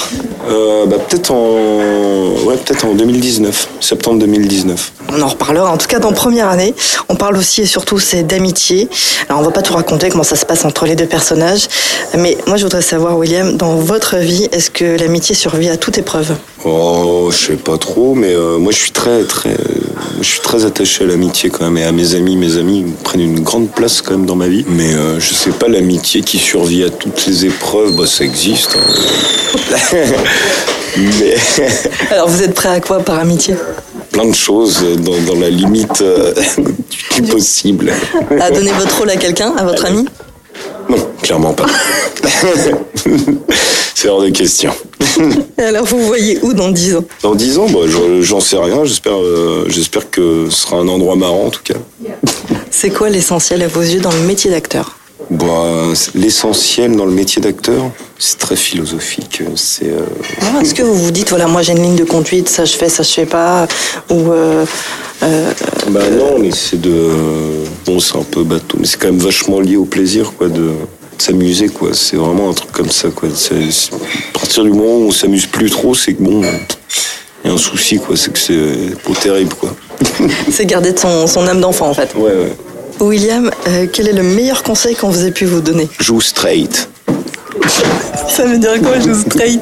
Euh, 0.50 0.86
bah, 0.86 0.98
peut-être 1.00 1.32
en, 1.32 2.36
ouais, 2.46 2.56
peut-être 2.58 2.86
en 2.86 2.94
2019, 2.94 3.70
septembre 3.82 4.20
2019. 4.20 4.92
On 5.12 5.22
en 5.22 5.28
reparlera, 5.28 5.72
en 5.72 5.78
tout 5.78 5.88
cas 5.88 6.00
dans 6.00 6.14
première 6.14 6.50
année. 6.50 6.76
On 7.10 7.16
parle 7.16 7.38
aussi 7.38 7.62
et 7.62 7.66
surtout 7.66 7.98
c'est 8.00 8.24
d'amitié. 8.24 8.90
Alors 9.28 9.42
on 9.42 9.46
va 9.46 9.52
pas 9.52 9.62
tout 9.62 9.74
raconter 9.74 10.10
comment 10.10 10.24
ça 10.24 10.36
se 10.36 10.46
passe 10.46 10.66
entre 10.66 10.86
les 10.86 10.96
deux 10.96 11.06
personnages, 11.08 11.68
mais 12.18 12.38
moi 12.48 12.58
je 12.58 12.64
voudrais 12.64 12.82
savoir 12.82 13.18
William, 13.18 13.58
dans 13.58 13.76
votre 13.76 14.18
vie, 14.18 14.48
est-ce 14.52 14.70
que 14.70 14.98
l'amitié 15.00 15.34
survit 15.36 15.70
à 15.70 15.78
toute 15.78 15.98
épreuve? 15.98 16.36
Oh, 16.64 17.30
je 17.32 17.38
sais 17.48 17.54
pas 17.54 17.78
trop, 17.78 18.14
mais 18.14 18.34
euh, 18.34 18.58
moi 18.58 18.72
je 18.72 18.78
suis 18.78 18.92
très, 18.92 19.24
très, 19.24 19.56
je 20.20 20.24
suis 20.28 20.40
très 20.42 20.66
attaché 20.66 21.04
à 21.04 21.08
l'amitié 21.08 21.50
quand 21.50 21.66
même 21.66 21.78
et 21.78 21.84
à 21.84 21.92
mes 21.92 22.16
amis. 22.16 22.36
Mes 22.38 22.58
amis 22.58 22.86
prennent 23.04 23.22
une 23.22 23.40
grande 23.42 23.70
place 23.72 24.02
quand 24.02 24.12
même 24.12 24.26
dans 24.26 24.36
ma 24.36 24.48
vie. 24.48 24.66
Mais 24.68 24.94
euh, 24.94 25.20
je 25.20 25.34
sais 25.34 25.52
pas 25.52 25.68
l'amitié 25.68 26.22
qui 26.22 26.38
survit 26.38 26.84
à 26.84 26.90
toutes 26.90 27.26
les 27.28 27.46
épreuves, 27.46 27.96
bah 27.96 28.06
ça 28.08 28.24
existe. 28.24 28.76
hein. 28.76 29.98
mais 30.98 31.36
Alors 32.12 32.28
vous 32.30 32.42
êtes 32.44 32.54
prêt 32.54 32.70
à 32.70 32.80
quoi 32.80 33.00
par 33.00 33.20
amitié? 33.20 33.56
Plein 34.12 34.26
de 34.26 34.36
choses 34.36 34.84
dans, 35.00 35.20
dans 35.34 35.40
la 35.40 35.50
limite 35.50 36.02
euh, 36.02 36.34
du 37.16 37.22
possible. 37.24 37.92
À 38.40 38.50
donner 38.52 38.72
votre 38.72 38.98
rôle 38.98 39.10
à 39.10 39.16
quelqu'un, 39.18 39.54
à 39.58 39.64
votre 39.64 39.86
ami? 39.86 40.06
Non, 40.90 40.98
clairement 41.22 41.54
pas. 41.54 41.66
C'est 44.00 44.10
hors 44.10 44.22
de 44.22 44.30
question. 44.30 44.72
Alors 45.58 45.86
vous 45.86 46.00
voyez 46.06 46.38
où 46.44 46.54
dans 46.54 46.70
10 46.70 46.98
ans? 46.98 47.04
Dans 47.24 47.34
10 47.34 47.58
ans, 47.58 47.66
bah, 47.68 47.80
je- 47.88 48.22
j'en 48.22 48.40
sais 48.40 48.56
rien. 48.56 48.86
J'espère, 48.86 49.18
euh, 49.20 49.66
j'espère 49.70 50.12
que 50.12 50.46
ce 50.52 50.56
sera 50.56 50.78
un 50.78 50.88
endroit 50.88 51.16
marrant 51.16 51.46
en 51.46 51.50
tout 51.50 51.64
cas. 51.64 51.74
C'est 52.70 52.92
quoi 52.92 53.10
l'essentiel 53.10 53.64
à 53.64 53.68
vos 53.68 53.82
yeux 53.82 54.00
dans 54.00 54.12
le 54.12 54.20
métier 54.20 54.52
d'acteur? 54.52 55.00
Bah, 55.32 55.94
l'essentiel 56.14 56.96
dans 56.96 57.06
le 57.06 57.12
métier 57.12 57.42
d'acteur, 57.42 57.90
c'est 58.20 58.38
très 58.38 58.56
philosophique. 58.56 59.42
C'est 59.56 59.86
euh, 59.90 60.02
Alors, 60.48 60.62
Est-ce 60.62 60.76
que 60.76 60.84
vous 60.84 60.94
vous 60.94 61.10
dites, 61.10 61.30
voilà, 61.30 61.48
moi 61.48 61.64
j'ai 61.64 61.72
une 61.72 61.82
ligne 61.82 61.96
de 61.96 62.04
conduite, 62.04 62.50
ça 62.50 62.66
je 62.66 62.74
fais, 62.78 62.90
ça 62.90 63.02
je 63.02 63.10
fais 63.12 63.26
pas? 63.26 63.68
Ou 64.12 64.32
euh, 64.32 64.64
euh, 65.24 65.52
bah 65.90 66.08
non, 66.12 66.38
mais 66.38 66.52
c'est 66.52 66.80
de 66.80 67.10
bon, 67.84 68.00
c'est 68.00 68.16
un 68.16 68.22
peu 68.22 68.44
bateau, 68.44 68.78
mais 68.80 68.86
c'est 68.86 68.98
quand 69.00 69.08
même 69.08 69.18
vachement 69.18 69.60
lié 69.60 69.76
au 69.76 69.86
plaisir, 69.86 70.34
quoi, 70.38 70.50
de 70.50 70.70
s'amuser, 71.22 71.70
quoi. 71.70 71.90
C'est 71.94 72.16
vraiment 72.18 72.50
un 72.50 72.54
truc 72.54 72.72
comme 72.72 72.90
ça, 72.90 73.10
quoi. 73.10 73.30
À 73.30 74.34
partir 74.34 74.64
du 74.64 74.70
moment 74.72 74.98
où 74.98 75.08
on 75.08 75.12
s'amuse 75.12 75.46
plus 75.46 75.70
trop, 75.70 75.96
c'est 75.96 76.14
que 76.14 76.22
bon, 76.22 76.42
il 77.44 77.48
y 77.48 77.52
a 77.52 77.54
un 77.54 77.58
souci, 77.58 77.98
quoi. 77.98 78.16
C'est 78.16 78.32
que 78.32 78.40
c'est 78.40 79.02
pas 79.04 79.14
terrible, 79.20 79.54
quoi. 79.54 79.76
c'est 80.52 80.66
garder 80.66 80.94
de 80.94 81.00
son, 81.00 81.28
son 81.28 81.48
âme 81.48 81.60
d'enfant 81.60 81.90
en 81.90 81.94
fait 81.94 82.14
Ouais, 82.16 82.32
ouais. 82.32 82.54
William, 83.00 83.52
euh, 83.68 83.86
quel 83.92 84.08
est 84.08 84.14
le 84.14 84.24
meilleur 84.24 84.64
conseil 84.64 84.96
qu'on 84.96 85.10
vous 85.10 85.26
ait 85.26 85.32
pu 85.32 85.46
vous 85.46 85.62
donner? 85.62 85.88
Joue 86.00 86.22
straight. 86.22 86.90
Ça 88.30 88.46
veut 88.46 88.58
dire 88.58 88.80
quoi, 88.82 89.00
je 89.00 89.14
straight? 89.14 89.62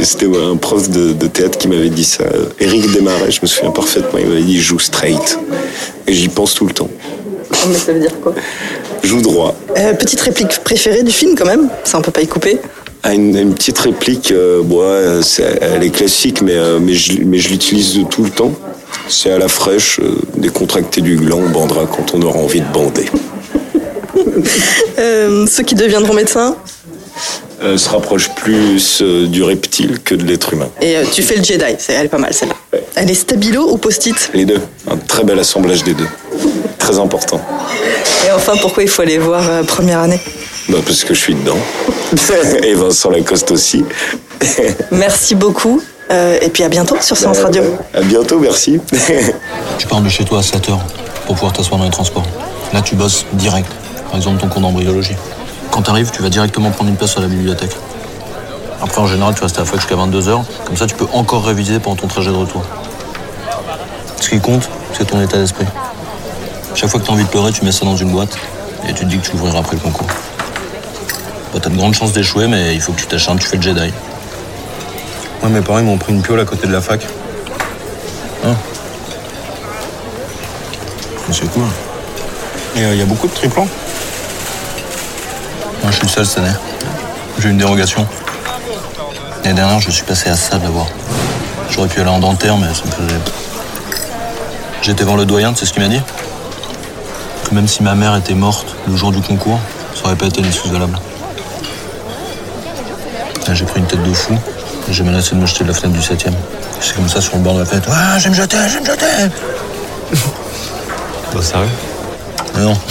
C'était 0.00 0.26
ouais, 0.26 0.42
un 0.42 0.56
prof 0.56 0.88
de, 0.90 1.12
de 1.12 1.26
théâtre 1.26 1.58
qui 1.58 1.68
m'avait 1.68 1.88
dit 1.88 2.04
ça. 2.04 2.24
Éric 2.60 2.92
Desmarais, 2.92 3.30
je 3.30 3.40
me 3.40 3.46
souviens 3.46 3.70
parfaitement. 3.70 4.18
Il 4.18 4.26
m'avait 4.26 4.42
dit 4.42 4.60
joue 4.60 4.78
straight. 4.78 5.38
Et 6.06 6.12
j'y 6.12 6.28
pense 6.28 6.54
tout 6.54 6.66
le 6.66 6.72
temps. 6.72 6.90
Mais 7.68 7.74
ça 7.74 7.92
veut 7.92 8.00
dire 8.00 8.20
quoi? 8.20 8.34
Joue 9.06 9.22
droit. 9.22 9.54
Euh, 9.78 9.94
Petite 9.94 10.20
réplique 10.20 10.58
préférée 10.64 11.04
du 11.04 11.12
film 11.12 11.36
quand 11.38 11.44
même, 11.46 11.68
ça 11.84 11.96
on 11.98 12.02
peut 12.02 12.10
pas 12.10 12.22
y 12.22 12.26
couper. 12.26 12.58
Ah, 13.04 13.14
une, 13.14 13.36
une 13.36 13.54
petite 13.54 13.78
réplique, 13.78 14.32
euh, 14.32 14.62
bon, 14.64 14.80
ouais, 14.80 15.22
c'est- 15.22 15.58
elle 15.60 15.84
est 15.84 15.90
classique, 15.90 16.42
mais, 16.42 16.56
euh, 16.56 16.80
mais 16.80 16.94
je, 16.94 17.22
mais 17.24 17.38
je 17.38 17.50
l'utilise 17.50 18.00
tout 18.10 18.24
le 18.24 18.30
temps. 18.30 18.50
C'est 19.08 19.30
à 19.30 19.38
la 19.38 19.46
fraîche, 19.46 20.00
euh, 20.00 20.16
décontracté 20.36 21.02
du 21.02 21.14
gland, 21.16 21.38
on 21.46 21.50
bandera 21.50 21.86
quand 21.86 22.14
on 22.14 22.22
aura 22.22 22.40
envie 22.40 22.60
de 22.60 22.66
bander. 22.72 23.04
Ceux 25.46 25.62
qui 25.62 25.76
deviendront 25.76 26.14
médecins, 26.14 26.56
se 27.62 27.88
rapproche 27.88 28.30
plus 28.34 29.02
du 29.02 29.42
reptile 29.44 30.00
que 30.02 30.16
de 30.16 30.24
l'être 30.24 30.52
humain. 30.52 30.68
et 30.80 30.96
tu 31.12 31.22
fais 31.22 31.36
le 31.36 31.44
Jedi, 31.44 31.76
c'est- 31.78 31.92
elle 31.92 32.06
est 32.06 32.08
pas 32.08 32.18
mal 32.18 32.34
celle-là. 32.34 32.54
Ouais. 32.72 32.82
Elle 32.96 33.08
est 33.10 33.14
stabilo 33.14 33.70
ou 33.72 33.76
post-it? 33.78 34.30
Les 34.34 34.44
deux, 34.46 34.60
un 34.90 34.96
très 34.96 35.22
bel 35.22 35.38
assemblage 35.38 35.84
des 35.84 35.94
deux. 35.94 36.08
Très 36.78 36.98
important. 36.98 37.40
Et 38.26 38.32
enfin, 38.32 38.54
pourquoi 38.60 38.82
il 38.82 38.88
faut 38.88 39.02
aller 39.02 39.18
voir 39.18 39.48
euh, 39.48 39.62
première 39.62 40.00
année 40.00 40.20
Bah, 40.68 40.78
parce 40.84 41.04
que 41.04 41.14
je 41.14 41.20
suis 41.20 41.34
dedans. 41.34 41.58
Et 42.62 42.74
Vincent 42.74 43.10
Lacoste 43.10 43.50
aussi. 43.50 43.84
Merci 44.90 45.34
beaucoup, 45.34 45.82
euh, 46.10 46.38
et 46.40 46.50
puis 46.50 46.62
à 46.62 46.68
bientôt 46.68 46.96
sur 47.00 47.16
Séance 47.16 47.40
Radio. 47.40 47.62
À 47.94 48.00
bientôt, 48.00 48.38
merci. 48.38 48.80
Tu 49.78 49.86
pars 49.86 50.00
de 50.00 50.08
chez 50.08 50.24
toi 50.24 50.38
à 50.38 50.42
7h 50.42 50.78
pour 51.26 51.34
pouvoir 51.34 51.52
t'asseoir 51.52 51.78
dans 51.78 51.84
les 51.84 51.90
transports. 51.90 52.26
Là, 52.72 52.80
tu 52.80 52.94
bosses 52.94 53.24
direct. 53.32 53.70
Par 54.06 54.16
exemple, 54.16 54.40
ton 54.40 54.48
cours 54.48 54.60
d'embryologie. 54.60 55.16
Quand 55.70 55.82
t'arrives, 55.82 56.10
tu 56.10 56.22
vas 56.22 56.28
directement 56.28 56.70
prendre 56.70 56.90
une 56.90 56.96
place 56.96 57.16
à 57.16 57.20
la 57.20 57.26
bibliothèque. 57.26 57.76
Après, 58.82 59.00
en 59.00 59.06
général, 59.06 59.34
tu 59.34 59.42
restes 59.42 59.56
à 59.56 59.60
la 59.60 59.66
fac 59.66 59.80
jusqu'à 59.80 59.96
22h. 59.96 60.42
Comme 60.64 60.76
ça, 60.76 60.86
tu 60.86 60.94
peux 60.94 61.06
encore 61.12 61.44
réviser 61.44 61.78
pendant 61.80 61.96
ton 61.96 62.06
trajet 62.06 62.30
de 62.30 62.36
retour. 62.36 62.62
Ce 64.20 64.28
qui 64.28 64.38
compte, 64.38 64.68
c'est 64.96 65.06
ton 65.06 65.20
état 65.20 65.38
d'esprit. 65.38 65.66
Chaque 66.76 66.90
fois 66.90 67.00
que 67.00 67.06
t'as 67.06 67.12
envie 67.12 67.24
de 67.24 67.28
pleurer, 67.28 67.52
tu 67.52 67.64
mets 67.64 67.72
ça 67.72 67.86
dans 67.86 67.96
une 67.96 68.10
boîte 68.10 68.36
et 68.86 68.92
tu 68.92 69.04
te 69.04 69.04
dis 69.06 69.16
que 69.16 69.24
tu 69.24 69.32
l'ouvriras 69.32 69.60
après 69.60 69.76
le 69.76 69.80
concours. 69.80 70.06
Bon, 71.52 71.58
t'as 71.58 71.70
de 71.70 71.76
grandes 71.76 71.94
chances 71.94 72.12
d'échouer, 72.12 72.48
mais 72.48 72.74
il 72.74 72.82
faut 72.82 72.92
que 72.92 73.00
tu 73.00 73.06
t'acharnes, 73.06 73.38
tu 73.38 73.46
fais 73.46 73.56
le 73.56 73.62
Jedi. 73.62 73.90
Moi, 75.40 75.50
mes 75.50 75.62
parents 75.62 75.78
ils 75.78 75.86
m'ont 75.86 75.96
pris 75.96 76.12
une 76.12 76.20
piole 76.20 76.38
à 76.38 76.44
côté 76.44 76.66
de 76.66 76.72
la 76.72 76.82
fac. 76.82 77.06
C'est 81.32 81.50
cool. 81.50 81.64
Et 82.76 82.82
il 82.82 82.96
y 82.96 83.02
a 83.02 83.06
beaucoup 83.06 83.26
de 83.26 83.32
triplans. 83.32 83.66
Moi, 85.82 85.90
je 85.90 85.96
suis 85.96 86.06
le 86.06 86.12
seul 86.12 86.26
cette 86.26 86.38
année. 86.38 86.54
J'ai 87.38 87.48
une 87.48 87.58
dérogation. 87.58 88.06
L'année 89.42 89.56
dernière, 89.56 89.80
je 89.80 89.90
suis 89.90 90.04
passé 90.04 90.28
à 90.28 90.36
ça 90.36 90.58
de 90.58 90.64
l'avoir. 90.64 90.86
J'aurais 91.70 91.88
pu 91.88 92.00
aller 92.00 92.10
en 92.10 92.20
dentaire, 92.20 92.56
mais 92.58 92.68
ça 92.74 92.84
me 92.84 92.90
faisait. 92.90 93.20
J'étais 94.82 95.04
voir 95.04 95.16
le 95.16 95.24
doyen, 95.24 95.54
sais 95.54 95.66
ce 95.66 95.72
qu'il 95.72 95.82
m'a 95.82 95.88
dit? 95.88 96.00
Même 97.52 97.68
si 97.68 97.82
ma 97.82 97.94
mère 97.94 98.16
était 98.16 98.34
morte 98.34 98.74
le 98.88 98.96
jour 98.96 99.12
du 99.12 99.20
concours, 99.20 99.58
ça 99.94 100.06
aurait 100.06 100.16
pas 100.16 100.26
été 100.26 100.40
inexcusable. 100.40 100.98
J'ai 103.52 103.64
pris 103.64 103.80
une 103.80 103.86
tête 103.86 104.02
de 104.02 104.12
fou 104.12 104.34
et 104.88 104.92
j'ai 104.92 105.04
menacé 105.04 105.34
de 105.34 105.40
me 105.40 105.46
jeter 105.46 105.62
de 105.64 105.68
la 105.68 105.74
fenêtre 105.74 105.96
du 105.98 106.02
7 106.02 106.26
C'est 106.80 106.96
comme 106.96 107.08
ça 107.08 107.20
sur 107.20 107.36
le 107.36 107.42
bord 107.42 107.54
de 107.54 107.60
la 107.60 107.64
fenêtre. 107.64 107.88
Ah, 107.92 108.18
je 108.18 108.24
vais 108.24 108.30
me 108.30 108.34
jeter, 108.34 108.56
je 108.68 108.74
vais 108.74 108.80
me 108.80 108.86
jeter 108.86 109.06
Bah, 111.34 111.42
sérieux? 111.42 111.68
Mais 112.54 112.62
non. 112.62 112.76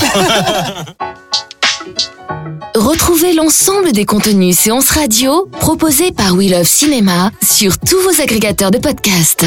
Retrouvez 2.75 3.33
l'ensemble 3.33 3.91
des 3.91 4.05
contenus 4.05 4.57
séances 4.57 4.89
radio 4.89 5.49
proposés 5.59 6.11
par 6.11 6.33
We 6.33 6.49
Love 6.51 6.67
Cinéma 6.67 7.31
sur 7.41 7.77
tous 7.79 7.99
vos 8.01 8.21
agrégateurs 8.21 8.71
de 8.71 8.77
podcasts. 8.77 9.45